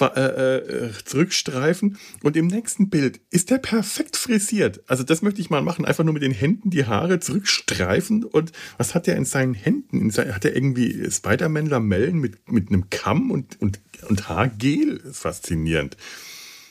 äh, 0.00 0.56
äh, 0.56 0.92
zurückstreifen. 1.04 1.98
Und 2.24 2.36
im 2.36 2.48
nächsten 2.48 2.90
Bild 2.90 3.20
ist 3.30 3.50
der 3.50 3.58
perfekt 3.58 4.16
frisiert. 4.16 4.82
Also 4.88 5.04
das 5.04 5.22
möchte 5.22 5.40
ich 5.40 5.48
mal 5.48 5.62
machen. 5.62 5.84
Einfach 5.84 6.02
nur 6.02 6.14
mit 6.14 6.24
den 6.24 6.32
Händen 6.32 6.70
die 6.70 6.86
Haare 6.86 7.20
zurückstreifen. 7.20 8.24
Und 8.24 8.50
was 8.76 8.96
hat 8.96 9.06
er 9.06 9.14
in 9.14 9.24
seinen 9.24 9.54
Händen? 9.54 10.00
In 10.00 10.10
seinen, 10.10 10.34
hat 10.34 10.44
er 10.44 10.56
irgendwie 10.56 11.08
Spider-Man-Lamellen 11.08 12.18
mit, 12.18 12.50
mit 12.50 12.70
einem 12.70 12.90
Kamm 12.90 13.30
und, 13.30 13.60
und, 13.60 13.78
und 14.08 14.28
Haargel? 14.28 15.00
Faszinierend. 15.12 15.96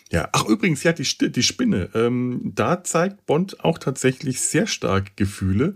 Ja, 0.09 0.29
ach 0.31 0.45
übrigens, 0.45 0.83
ja, 0.83 0.93
die, 0.93 1.03
die 1.03 1.43
Spinne. 1.43 1.89
Ähm, 1.93 2.53
da 2.55 2.81
zeigt 2.81 3.25
Bond 3.25 3.63
auch 3.65 3.77
tatsächlich 3.77 4.39
sehr 4.39 4.65
stark 4.65 5.17
Gefühle. 5.17 5.75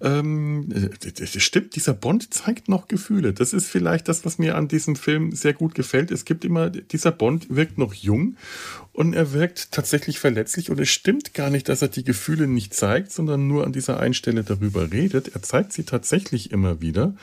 Ähm, 0.00 0.90
stimmt, 1.24 1.74
dieser 1.74 1.92
Bond 1.92 2.32
zeigt 2.32 2.68
noch 2.68 2.86
Gefühle. 2.86 3.32
Das 3.32 3.52
ist 3.52 3.66
vielleicht 3.66 4.06
das, 4.06 4.24
was 4.24 4.38
mir 4.38 4.54
an 4.54 4.68
diesem 4.68 4.94
Film 4.94 5.32
sehr 5.32 5.54
gut 5.54 5.74
gefällt. 5.74 6.12
Es 6.12 6.24
gibt 6.24 6.44
immer, 6.44 6.70
dieser 6.70 7.10
Bond 7.10 7.46
wirkt 7.50 7.76
noch 7.76 7.94
jung 7.94 8.36
und 8.92 9.12
er 9.12 9.32
wirkt 9.32 9.72
tatsächlich 9.72 10.20
verletzlich 10.20 10.70
und 10.70 10.78
es 10.78 10.90
stimmt 10.90 11.34
gar 11.34 11.50
nicht, 11.50 11.68
dass 11.68 11.82
er 11.82 11.88
die 11.88 12.04
Gefühle 12.04 12.46
nicht 12.46 12.74
zeigt, 12.74 13.10
sondern 13.10 13.48
nur 13.48 13.64
an 13.64 13.72
dieser 13.72 13.98
einen 13.98 14.14
Stelle 14.14 14.44
darüber 14.44 14.92
redet. 14.92 15.34
Er 15.34 15.42
zeigt 15.42 15.72
sie 15.72 15.82
tatsächlich 15.82 16.52
immer 16.52 16.80
wieder. 16.80 17.16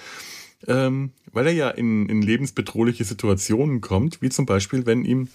Ähm, 0.67 1.11
weil 1.31 1.47
er 1.47 1.53
ja 1.53 1.69
in, 1.69 2.07
in 2.07 2.21
lebensbedrohliche 2.21 3.03
Situationen 3.03 3.81
kommt, 3.81 4.21
wie 4.21 4.29
zum 4.29 4.45
Beispiel, 4.45 4.85
wenn 4.85 5.05
ihm 5.05 5.29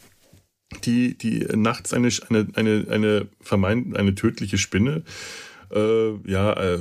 die, 0.85 1.17
die 1.17 1.41
nachts 1.57 1.93
eine, 1.93 2.09
eine, 2.29 2.49
eine, 2.55 2.87
eine 2.91 3.29
vermeint, 3.41 3.97
eine 3.97 4.15
tödliche 4.15 4.59
Spinne, 4.59 5.05
äh, 5.71 6.31
ja, 6.31 6.53
äh, 6.53 6.79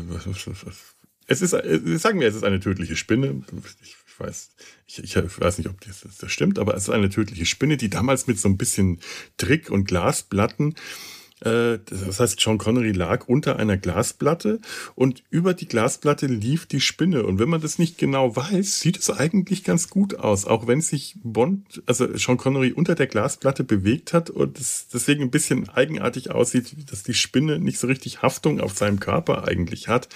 es 1.28 1.42
ist, 1.42 1.54
äh, 1.54 1.98
sagen 1.98 2.20
wir, 2.20 2.28
es 2.28 2.36
ist 2.36 2.44
eine 2.44 2.60
tödliche 2.60 2.96
Spinne. 2.96 3.44
Ich, 3.82 3.96
ich 4.16 4.20
weiß, 4.20 4.52
ich, 4.86 5.04
ich, 5.04 5.16
weiß 5.16 5.58
nicht, 5.58 5.70
ob 5.70 5.82
das, 5.82 6.06
das 6.20 6.32
stimmt, 6.32 6.60
aber 6.60 6.76
es 6.76 6.84
ist 6.84 6.90
eine 6.90 7.10
tödliche 7.10 7.46
Spinne, 7.46 7.78
die 7.78 7.90
damals 7.90 8.28
mit 8.28 8.40
so 8.40 8.48
ein 8.48 8.58
bisschen 8.58 9.00
Trick 9.38 9.70
und 9.72 9.86
Glasplatten 9.86 10.76
das 11.42 12.20
heißt, 12.20 12.40
Sean 12.40 12.58
Connery 12.58 12.92
lag 12.92 13.28
unter 13.28 13.58
einer 13.58 13.76
Glasplatte 13.76 14.60
und 14.96 15.22
über 15.30 15.54
die 15.54 15.68
Glasplatte 15.68 16.28
lief 16.28 16.66
die 16.66 16.80
Spinne. 16.80 17.24
Und 17.24 17.40
wenn 17.40 17.50
man 17.50 17.60
das 17.60 17.78
nicht 17.78 17.98
genau 17.98 18.36
weiß, 18.36 18.80
sieht 18.80 18.98
es 18.98 19.10
eigentlich 19.10 19.66
ganz 19.66 19.90
gut 19.90 20.16
aus, 20.16 20.46
auch 20.46 20.66
wenn 20.68 20.80
sich 20.80 21.16
Bond, 21.24 21.84
also 21.86 22.16
Sean 22.18 22.38
Connery 22.38 22.72
unter 22.72 22.96
der 22.96 23.08
Glasplatte 23.08 23.66
bewegt 23.66 24.14
hat 24.14 24.30
und 24.30 24.60
es 24.60 24.88
deswegen 24.88 25.24
ein 25.24 25.32
bisschen 25.32 25.68
eigenartig 25.68 26.32
aussieht, 26.32 26.90
dass 26.90 27.04
die 27.04 27.14
Spinne 27.14 27.60
nicht 27.60 27.80
so 27.80 27.88
richtig 27.88 28.22
Haftung 28.22 28.62
auf 28.62 28.78
seinem 28.78 29.02
Körper 29.02 29.46
eigentlich 29.46 29.90
hat. 29.90 30.08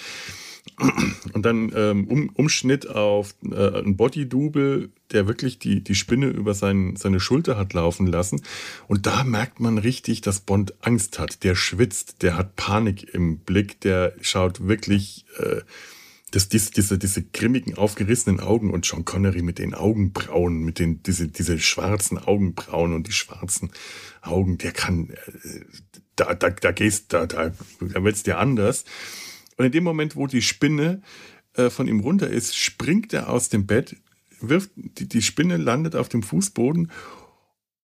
Und 1.32 1.44
dann 1.44 1.72
ähm, 1.74 2.06
um, 2.08 2.28
Umschnitt 2.30 2.88
auf 2.88 3.34
äh, 3.44 3.80
ein 3.82 3.96
Body-Double, 3.96 4.90
der 5.12 5.28
wirklich 5.28 5.58
die, 5.58 5.82
die 5.82 5.94
Spinne 5.94 6.28
über 6.28 6.54
sein, 6.54 6.96
seine 6.96 7.20
Schulter 7.20 7.56
hat 7.56 7.72
laufen 7.74 8.06
lassen. 8.06 8.42
Und 8.86 9.06
da 9.06 9.24
merkt 9.24 9.60
man 9.60 9.78
richtig, 9.78 10.20
dass 10.20 10.40
Bond 10.40 10.74
Angst 10.80 11.18
hat. 11.18 11.44
Der 11.44 11.54
schwitzt, 11.54 12.22
der 12.22 12.36
hat 12.36 12.56
Panik 12.56 13.14
im 13.14 13.38
Blick, 13.38 13.80
der 13.80 14.14
schaut 14.20 14.66
wirklich... 14.66 15.26
Äh, 15.38 15.62
das, 16.30 16.48
diese, 16.48 16.70
diese, 16.70 16.96
diese 16.96 17.22
grimmigen, 17.24 17.76
aufgerissenen 17.76 18.40
Augen 18.40 18.70
und 18.70 18.84
Sean 18.84 19.04
Connery 19.04 19.42
mit 19.42 19.58
den 19.58 19.74
Augenbrauen, 19.74 20.62
mit 20.62 20.78
den, 20.78 21.02
diese, 21.02 21.28
diese 21.28 21.58
schwarzen 21.58 22.18
Augenbrauen 22.18 22.94
und 22.94 23.08
die 23.08 23.12
schwarzen 23.12 23.70
Augen, 24.22 24.58
der 24.58 24.72
kann, 24.72 25.10
äh, 25.10 25.64
da, 26.16 26.34
da, 26.34 26.50
da 26.50 26.70
gehst, 26.72 27.12
da, 27.12 27.26
da, 27.26 27.50
da 27.80 28.04
wird's 28.04 28.22
dir 28.22 28.38
anders. 28.38 28.84
Und 29.60 29.66
in 29.66 29.72
dem 29.72 29.84
Moment, 29.84 30.16
wo 30.16 30.26
die 30.26 30.40
Spinne 30.40 31.02
äh, 31.52 31.68
von 31.68 31.86
ihm 31.86 32.00
runter 32.00 32.30
ist, 32.30 32.56
springt 32.56 33.12
er 33.12 33.28
aus 33.28 33.50
dem 33.50 33.66
Bett, 33.66 33.94
wirft, 34.40 34.70
die, 34.74 35.06
die 35.06 35.20
Spinne 35.20 35.58
landet 35.58 35.94
auf 35.94 36.08
dem 36.08 36.22
Fußboden 36.22 36.90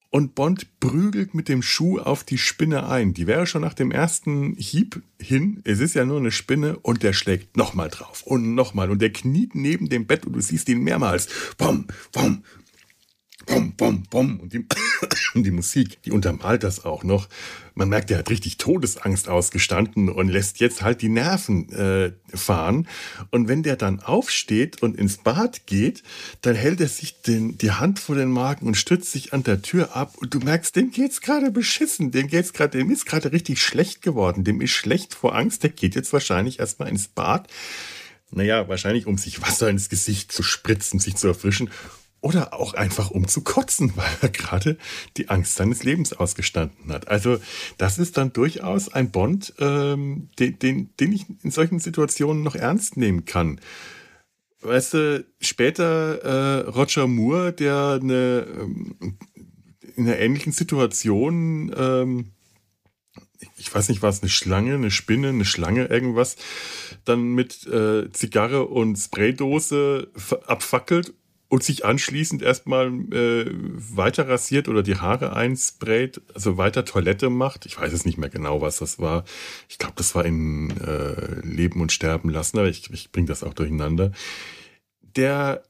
und 0.09 0.35
Bond 0.35 0.81
prügelt 0.81 1.35
mit 1.35 1.51
dem 1.51 1.61
Schuh 1.61 1.99
auf 1.99 2.25
die 2.25 2.39
Spinne 2.39 2.89
ein. 2.89 3.13
Die 3.13 3.27
wäre 3.27 3.47
schon 3.47 3.61
nach 3.61 3.75
dem 3.75 3.91
ersten 3.91 4.55
Hieb 4.55 5.03
hin. 5.21 5.61
Es 5.65 5.81
ist 5.81 5.95
ja 5.95 6.07
nur 6.07 6.17
eine 6.17 6.31
Spinne 6.31 6.79
und 6.79 7.03
der 7.03 7.13
schlägt 7.13 7.59
nochmal 7.59 7.91
drauf 7.91 8.23
und 8.23 8.55
nochmal. 8.55 8.91
Und 8.91 9.03
der 9.03 9.13
kniet 9.13 9.55
neben 9.55 9.91
dem 9.91 10.07
Bett 10.07 10.25
und 10.25 10.33
du 10.33 10.41
siehst 10.41 10.71
ihn 10.71 10.83
mehrmals. 10.83 11.29
Bom, 11.59 11.89
bom, 12.11 12.43
bom, 13.47 13.73
bom, 13.77 14.03
bom. 14.11 14.41
Und 14.41 14.53
die, 14.53 14.67
die 15.35 15.51
Musik, 15.51 16.03
die 16.03 16.13
untermalt 16.13 16.63
das 16.63 16.85
auch 16.85 17.05
noch. 17.05 17.29
Man 17.75 17.89
merkt, 17.89 18.11
er 18.11 18.19
hat 18.19 18.31
richtig 18.31 18.57
Todesangst 18.57 19.29
ausgestanden 19.29 20.09
und 20.09 20.29
lässt 20.29 20.61
jetzt 20.61 20.83
halt 20.83 21.03
die 21.03 21.09
Nerven 21.09 21.71
äh, 21.73 22.13
fahren. 22.35 22.89
Und 23.31 23.49
wenn 23.49 23.63
der 23.63 23.77
dann 23.77 24.01
aufsteht 24.01 24.83
und 24.83 24.97
ins 24.97 25.19
Bad 25.19 25.67
geht, 25.67 26.03
dann 26.41 26.55
hält 26.55 26.81
er 26.81 26.89
sich 26.89 27.21
den, 27.23 27.59
die 27.59 27.73
Hand 27.73 27.99
vor 27.99 28.17
den 28.17 28.31
Magen 28.31 28.67
und 28.67 28.77
stützt 28.77 29.13
sich 29.13 29.33
an 29.33 29.43
der 29.43 29.63
Tür 29.63 29.95
ab. 29.95 30.15
Und 30.19 30.35
du 30.35 30.39
merkst, 30.39 30.75
dem 30.75 30.91
geht's 30.91 31.21
gerade 31.21 31.51
beschissen. 31.51 32.11
Dem 32.11 32.29
geht's 32.29 32.53
gerade, 32.53 32.79
dem 32.79 32.91
ist 32.91 33.07
gerade 33.07 33.33
richtig 33.33 33.63
schlecht 33.63 34.03
geworden. 34.03 34.45
Dem 34.45 34.61
ist 34.61 34.71
schlecht 34.71 35.15
vor 35.15 35.35
Angst. 35.35 35.63
Der 35.63 35.71
geht 35.71 35.95
jetzt 35.95 36.13
wahrscheinlich 36.13 36.59
erstmal 36.59 36.89
ins 36.89 37.09
Bad. 37.09 37.49
Naja, 38.31 38.69
wahrscheinlich 38.69 39.07
um 39.07 39.19
sich 39.19 39.41
Wasser 39.43 39.69
ins 39.69 39.89
Gesicht 39.89 40.33
zu 40.33 40.43
spritzen, 40.43 40.99
sich 40.99 41.17
zu 41.17 41.29
erfrischen 41.29 41.71
oder 42.27 42.55
auch 42.55 42.75
einfach 42.75 43.13
um 43.13 43.29
zu 43.29 43.43
kotzen, 43.43 43.93
weil 43.97 44.11
er 44.21 44.29
gerade 44.31 44.77
die 45.17 45.29
Angst 45.29 45.55
seines 45.55 45.85
Lebens 45.85 46.13
ausgestanden 46.13 46.93
hat. 46.93 47.07
Also 47.07 47.39
das 47.79 47.99
ist 47.99 48.17
dann 48.17 48.33
durchaus 48.33 48.93
ein 48.93 49.13
Bond, 49.13 49.55
ähm, 49.61 50.29
den, 50.39 50.59
den, 50.59 50.91
den 50.99 51.13
ich 51.13 51.27
in 51.45 51.53
solchen 51.53 51.79
Situationen 51.79 52.43
noch 52.43 52.57
ernst 52.57 52.97
nehmen 52.97 53.27
kann. 53.27 53.61
Weißt 54.61 54.95
du, 54.95 55.25
später 55.41 56.65
äh, 56.65 56.69
Roger 56.69 57.07
Moore, 57.07 57.53
der 57.53 58.01
eine, 58.03 58.47
ähm, 58.59 58.97
in 59.95 60.09
einer 60.09 60.19
ähnlichen 60.19 60.53
Situation, 60.53 61.73
ähm, 61.77 62.33
ich 63.57 63.73
weiß 63.73 63.89
nicht, 63.89 64.03
war 64.03 64.11
es 64.11 64.23
eine 64.23 64.31
Schlange, 64.31 64.75
eine 64.75 64.91
Spinne, 64.91 65.29
eine 65.29 65.45
Schlange, 65.45 65.87
irgendwas, 65.87 66.37
dann 67.05 67.35
mit 67.35 67.67
äh, 67.69 68.11
Zigarre 68.11 68.67
und 68.67 68.97
Spraydose 68.97 70.09
abfackelt 70.47 71.15
und 71.49 71.63
sich 71.63 71.85
anschließend 71.85 72.43
erstmal 72.43 72.89
äh, 73.13 73.51
weiter 73.53 74.29
rasiert 74.29 74.69
oder 74.69 74.83
die 74.83 74.97
Haare 74.97 75.35
einsprayt, 75.35 76.21
also 76.35 76.57
weiter 76.57 76.85
Toilette 76.85 77.31
macht. 77.31 77.67
Ich 77.67 77.79
weiß 77.79 77.93
es 77.93 78.05
nicht 78.05 78.19
mehr 78.19 78.29
genau, 78.29 78.61
was 78.61 78.79
das 78.79 78.99
war. 78.99 79.25
Ich 79.69 79.79
glaube, 79.79 79.95
das 79.97 80.15
war 80.15 80.25
in 80.25 80.71
äh, 80.81 81.41
Leben 81.47 81.81
und 81.81 81.93
Sterben 81.93 82.31
lassen, 82.31 82.59
aber 82.59 82.69
ich, 82.69 82.91
ich 82.91 83.13
bringe 83.13 83.29
das 83.29 83.45
auch 83.45 83.55
durcheinander. 83.55 84.11
Der, 85.01 85.63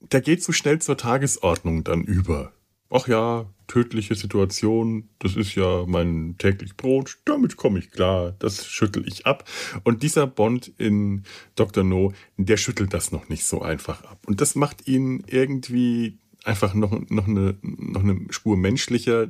der 0.00 0.20
geht 0.20 0.42
so 0.42 0.52
schnell 0.52 0.80
zur 0.80 0.98
Tagesordnung 0.98 1.82
dann 1.82 2.02
über. 2.02 2.52
Ach 2.90 3.08
ja, 3.08 3.46
tödliche 3.66 4.14
Situation, 4.14 5.08
das 5.18 5.36
ist 5.36 5.54
ja 5.54 5.84
mein 5.86 6.36
täglich 6.38 6.76
Brot, 6.76 7.18
damit 7.24 7.56
komme 7.56 7.78
ich 7.78 7.90
klar, 7.90 8.34
das 8.38 8.66
schüttel 8.66 9.06
ich 9.06 9.26
ab. 9.26 9.48
Und 9.84 10.02
dieser 10.02 10.26
Bond 10.26 10.72
in 10.78 11.24
Dr. 11.54 11.84
No, 11.84 12.12
der 12.36 12.56
schüttelt 12.56 12.94
das 12.94 13.12
noch 13.12 13.28
nicht 13.28 13.44
so 13.44 13.62
einfach 13.62 14.02
ab. 14.04 14.20
Und 14.26 14.40
das 14.40 14.54
macht 14.54 14.86
ihn 14.86 15.24
irgendwie 15.26 16.18
einfach 16.44 16.74
noch, 16.74 16.92
noch, 17.08 17.26
eine, 17.26 17.56
noch 17.62 18.02
eine 18.02 18.20
Spur 18.30 18.56
menschlicher. 18.56 19.28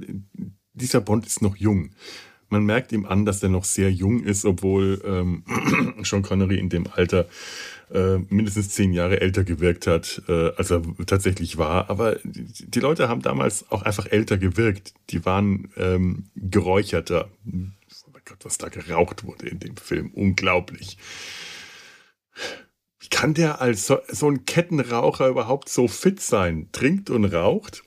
Dieser 0.74 1.00
Bond 1.00 1.26
ist 1.26 1.42
noch 1.42 1.56
jung. 1.56 1.90
Man 2.48 2.64
merkt 2.64 2.92
ihm 2.92 3.06
an, 3.06 3.24
dass 3.24 3.42
er 3.42 3.48
noch 3.48 3.64
sehr 3.64 3.90
jung 3.90 4.22
ist, 4.22 4.44
obwohl 4.44 5.02
ähm, 5.04 5.42
Sean 6.04 6.22
Connery 6.22 6.58
in 6.58 6.68
dem 6.68 6.86
Alter 6.86 7.26
äh, 7.92 8.18
mindestens 8.28 8.70
zehn 8.70 8.92
Jahre 8.92 9.20
älter 9.20 9.44
gewirkt 9.44 9.86
hat, 9.86 10.22
äh, 10.28 10.50
als 10.56 10.70
er 10.70 10.82
tatsächlich 11.06 11.56
war. 11.56 11.88
Aber 11.90 12.18
die, 12.24 12.80
Leute 12.80 13.08
haben 13.08 13.22
damals 13.22 13.70
auch 13.70 13.82
einfach 13.82 14.06
älter 14.06 14.38
gewirkt. 14.38 14.94
Die 15.10 15.24
waren 15.24 15.70
ähm, 15.76 16.24
geräucherter. 16.34 17.30
Oh 17.46 18.10
mein 18.12 18.22
Gott, 18.24 18.44
was 18.44 18.58
da 18.58 18.68
geraucht 18.68 19.24
wurde 19.24 19.48
in 19.48 19.60
dem 19.60 19.76
Film. 19.76 20.10
Unglaublich. 20.14 20.98
Wie 22.98 23.08
kann 23.08 23.34
der 23.34 23.60
als 23.60 23.86
so, 23.86 23.98
so 24.08 24.28
ein 24.28 24.44
Kettenraucher 24.46 25.28
überhaupt 25.28 25.68
so 25.68 25.86
fit 25.86 26.20
sein? 26.20 26.68
Trinkt 26.72 27.10
und 27.10 27.24
raucht? 27.24 27.84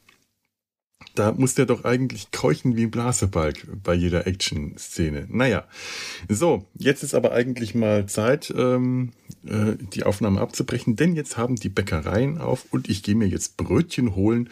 da 1.20 1.34
muss 1.34 1.54
der 1.54 1.66
doch 1.66 1.84
eigentlich 1.84 2.32
keuchen 2.32 2.76
wie 2.78 2.84
ein 2.84 2.92
Blasebalg 2.92 3.68
bei 3.84 3.94
jeder 3.94 4.26
Action-Szene. 4.26 5.28
Naja, 5.30 5.68
so, 6.30 6.66
jetzt 6.76 7.04
ist 7.04 7.14
aber 7.14 7.34
eigentlich 7.34 7.76
mal 7.76 8.06
Zeit, 8.06 8.54
ähm, 8.56 9.12
äh, 9.28 9.29
die 9.44 10.04
Aufnahme 10.04 10.42
abzubrechen, 10.42 10.96
denn 10.96 11.16
jetzt 11.16 11.38
haben 11.38 11.56
die 11.56 11.70
Bäckereien 11.70 12.40
auf 12.40 12.66
und 12.72 12.90
ich 12.90 13.04
gehe 13.04 13.16
mir 13.16 13.28
jetzt 13.28 13.58
Brötchen 13.58 14.16
holen. 14.16 14.50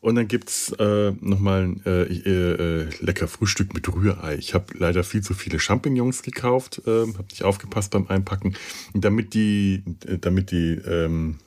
Und 0.00 0.14
dann 0.14 0.28
gibt's 0.28 0.70
äh, 0.78 1.12
nochmal 1.20 1.74
äh, 1.84 2.02
äh, 2.02 2.88
lecker 3.00 3.26
Frühstück 3.26 3.74
mit 3.74 3.92
Rührei. 3.92 4.36
Ich 4.36 4.54
habe 4.54 4.66
leider 4.78 5.02
viel 5.02 5.22
zu 5.22 5.34
viele 5.34 5.58
Champignons 5.58 6.22
gekauft, 6.22 6.82
äh, 6.86 7.00
habe 7.00 7.26
nicht 7.30 7.42
aufgepasst 7.42 7.90
beim 7.90 8.06
Einpacken. 8.06 8.54
Damit 8.94 9.34
die, 9.34 9.82
damit 10.20 10.52
die 10.52 10.74
ähm, 10.74 11.38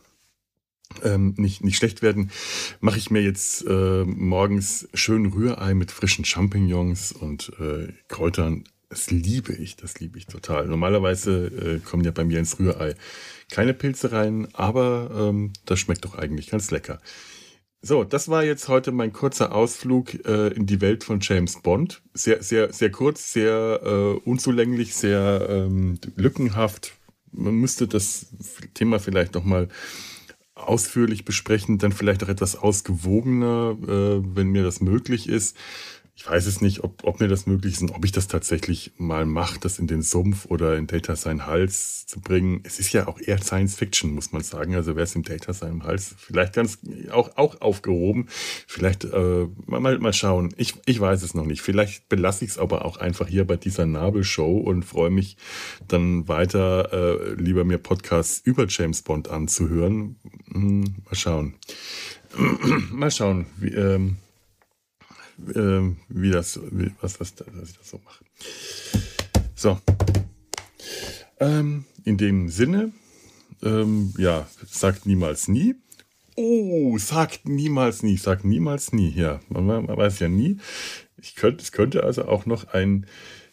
ähm, 1.04 1.34
nicht, 1.38 1.64
nicht 1.64 1.78
schlecht 1.78 2.02
werden, 2.02 2.32
mache 2.82 2.98
ich 2.98 3.10
mir 3.10 3.22
jetzt 3.22 3.66
äh, 3.68 4.04
morgens 4.04 4.90
schön 4.94 5.28
Rührei 5.28 5.74
mit 5.74 5.92
frischen 5.92 6.26
Champignons 6.26 7.14
und 7.14 7.54
äh, 7.60 7.94
Kräutern. 8.10 8.66
Das 8.92 9.10
liebe 9.10 9.54
ich, 9.54 9.78
das 9.78 10.02
liebe 10.02 10.18
ich 10.18 10.26
total. 10.28 10.68
Normalerweise 10.68 11.46
äh, 11.46 11.80
kommen 11.80 12.04
ja 12.04 12.12
bei 12.12 12.26
mir 12.26 12.40
ins 12.40 12.60
Rührei 12.60 12.96
keine 13.50 13.74
Pilze 13.74 14.12
rein, 14.12 14.50
aber 14.52 15.30
ähm, 15.30 15.54
das 15.66 15.80
schmeckt 15.80 16.04
doch 16.04 16.18
eigentlich 16.18 16.50
ganz 16.50 16.72
lecker. 16.72 17.00
So, 17.82 18.04
das 18.04 18.28
war 18.28 18.44
jetzt 18.44 18.68
heute 18.68 18.92
mein 18.92 19.14
kurzer 19.14 19.56
Ausflug 19.56 20.26
äh, 20.26 20.50
in 20.50 20.66
die 20.66 20.82
Welt 20.82 21.06
von 21.06 21.20
James 21.22 21.62
Bond. 21.62 22.02
Sehr, 22.14 22.44
sehr, 22.44 22.74
sehr 22.74 22.92
kurz, 22.92 23.32
sehr 23.32 23.80
äh, 23.82 24.30
unzulänglich, 24.30 24.94
sehr 24.94 25.48
ähm, 25.50 25.98
lückenhaft. 26.18 26.92
Man 27.32 27.56
müsste 27.56 27.88
das 27.88 28.26
Thema 28.74 29.00
vielleicht 29.00 29.36
noch 29.36 29.46
mal 29.46 29.70
ausführlich 30.54 31.24
besprechen, 31.24 31.78
dann 31.78 31.94
vielleicht 31.94 32.26
auch 32.26 32.30
etwas 32.30 32.58
ausgewogener, 32.58 33.78
äh, 33.84 34.36
wenn 34.36 34.50
mir 34.50 34.64
das 34.64 34.82
möglich 34.82 35.30
ist. 35.30 35.56
Ich 36.14 36.28
weiß 36.28 36.46
es 36.46 36.62
nicht, 36.62 36.84
ob, 36.84 37.04
ob 37.04 37.20
mir 37.20 37.28
das 37.28 37.48
möglich 37.48 37.74
ist 37.74 37.82
und 37.82 37.92
ob 37.92 38.04
ich 38.06 38.12
das 38.12 38.28
tatsächlich 38.28 38.92
mal 38.98 39.26
mache, 39.26 39.60
das 39.60 39.80
in 39.80 39.88
den 39.88 40.02
Sumpf 40.02 40.46
oder 40.46 40.78
in 40.78 40.86
Data 40.86 41.16
seinen 41.16 41.48
Hals 41.48 42.06
zu 42.06 42.20
bringen. 42.20 42.60
Es 42.64 42.80
ist 42.80 42.92
ja 42.94 43.08
auch 43.08 43.20
eher 43.20 43.42
Science 43.42 43.76
Fiction, 43.76 44.14
muss 44.14 44.32
man 44.32 44.44
sagen. 44.44 44.76
Also 44.76 44.96
wäre 44.96 45.06
es 45.06 45.16
im 45.16 45.24
Data 45.24 45.54
seinem 45.54 45.84
Hals 45.84 46.14
vielleicht 46.18 46.54
ganz 46.54 46.80
auch, 47.12 47.38
auch 47.38 47.62
aufgehoben. 47.62 48.28
Vielleicht 48.68 49.06
äh, 49.06 49.48
mal, 49.66 49.98
mal 50.00 50.14
schauen. 50.14 50.54
Ich, 50.58 50.76
ich 50.86 51.00
weiß 51.00 51.24
es 51.24 51.34
noch 51.34 51.46
nicht. 51.46 51.62
Vielleicht 51.62 52.10
belasse 52.10 52.46
ich 52.46 52.52
es 52.52 52.58
aber 52.58 52.86
auch 52.86 52.98
einfach 52.98 53.28
hier 53.28 53.48
bei 53.48 53.56
dieser 53.56 53.86
Nabelshow 53.86 54.58
und 54.58 54.84
freue 54.84 55.12
mich 55.12 55.38
dann 55.88 56.28
weiter, 56.28 56.92
äh, 56.94 57.34
lieber 57.34 57.64
mir 57.64 57.78
Podcasts 57.78 58.42
über 58.44 58.66
James 58.68 59.02
Bond 59.02 59.30
anzuhören. 59.30 60.18
Hm, 60.52 60.82
mal 61.06 61.16
schauen. 61.16 61.56
mal 62.92 63.12
schauen. 63.12 63.46
Wie, 63.58 63.70
ähm, 63.70 64.18
äh, 65.56 65.96
wie 66.10 66.32
das, 66.32 66.60
wie, 66.72 66.92
was 67.02 67.18
das, 67.18 67.36
dass 67.36 67.48
ich 67.70 67.78
das 67.78 67.90
so 67.90 68.00
mache. 68.04 68.24
So. 69.56 69.80
Ähm, 71.40 71.86
in 72.04 72.18
dem 72.18 72.50
Sinne, 72.50 72.92
ähm, 73.64 74.14
ja, 74.18 74.48
sagt 74.68 75.06
niemals 75.06 75.48
nie. 75.48 75.76
Oh, 76.36 76.98
sagt 76.98 77.48
niemals 77.48 78.04
nie, 78.04 78.18
sagt 78.18 78.46
niemals 78.46 78.94
nie. 78.94 79.10
Ja, 79.10 79.42
man, 79.50 79.66
man 79.66 79.88
weiß 79.88 80.20
ja 80.20 80.30
nie. 80.30 80.58
Ich 81.18 81.36
könnte, 81.36 81.62
es 81.62 81.72
könnte 81.72 82.04
also 82.04 82.26
auch 82.26 82.46
noch 82.46 82.70
ein 82.70 83.06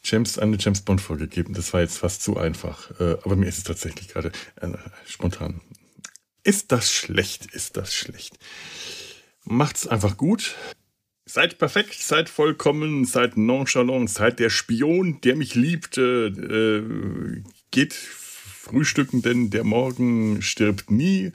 James, 0.02 0.38
eine 0.38 0.56
James 0.58 0.80
Bond 0.82 1.00
Folge 1.00 1.26
geben. 1.26 1.54
Das 1.54 1.72
war 1.72 1.80
jetzt 1.80 1.98
fast 1.98 2.22
zu 2.22 2.36
einfach. 2.36 2.98
Äh, 3.00 3.16
aber 3.24 3.36
mir 3.36 3.46
ist 3.46 3.58
es 3.58 3.64
tatsächlich 3.64 4.08
gerade 4.08 4.32
äh, 4.60 4.68
spontan. 5.06 5.60
Ist 6.44 6.72
das 6.72 6.90
schlecht? 6.90 7.46
Ist 7.46 7.76
das 7.76 7.92
schlecht? 7.92 8.38
Macht's 9.44 9.86
einfach 9.86 10.16
gut. 10.16 10.54
Seid 11.30 11.58
perfekt, 11.58 12.00
seid 12.00 12.30
vollkommen, 12.30 13.04
seid 13.04 13.36
nonchalant, 13.36 14.08
seid 14.08 14.38
der 14.38 14.48
Spion, 14.48 15.20
der 15.20 15.36
mich 15.36 15.54
liebt. 15.54 15.98
Äh, 15.98 17.42
geht 17.70 17.92
frühstücken, 17.92 19.20
denn 19.20 19.50
der 19.50 19.64
Morgen 19.64 20.40
stirbt 20.40 20.90
nie 20.90 21.32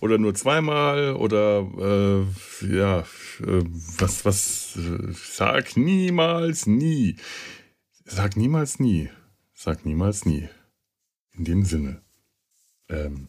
oder 0.00 0.16
nur 0.16 0.34
zweimal 0.34 1.16
oder 1.16 2.26
äh, 2.62 2.76
ja, 2.76 3.00
äh, 3.00 3.64
was, 3.98 4.24
was, 4.24 4.76
äh, 4.76 5.12
sag 5.12 5.76
niemals 5.76 6.66
nie. 6.66 7.16
Sag 8.06 8.38
niemals 8.38 8.78
nie. 8.80 9.10
Sag 9.52 9.84
niemals 9.84 10.24
nie. 10.24 10.48
In 11.36 11.44
dem 11.44 11.64
Sinne. 11.66 12.00
Ähm. 12.88 13.28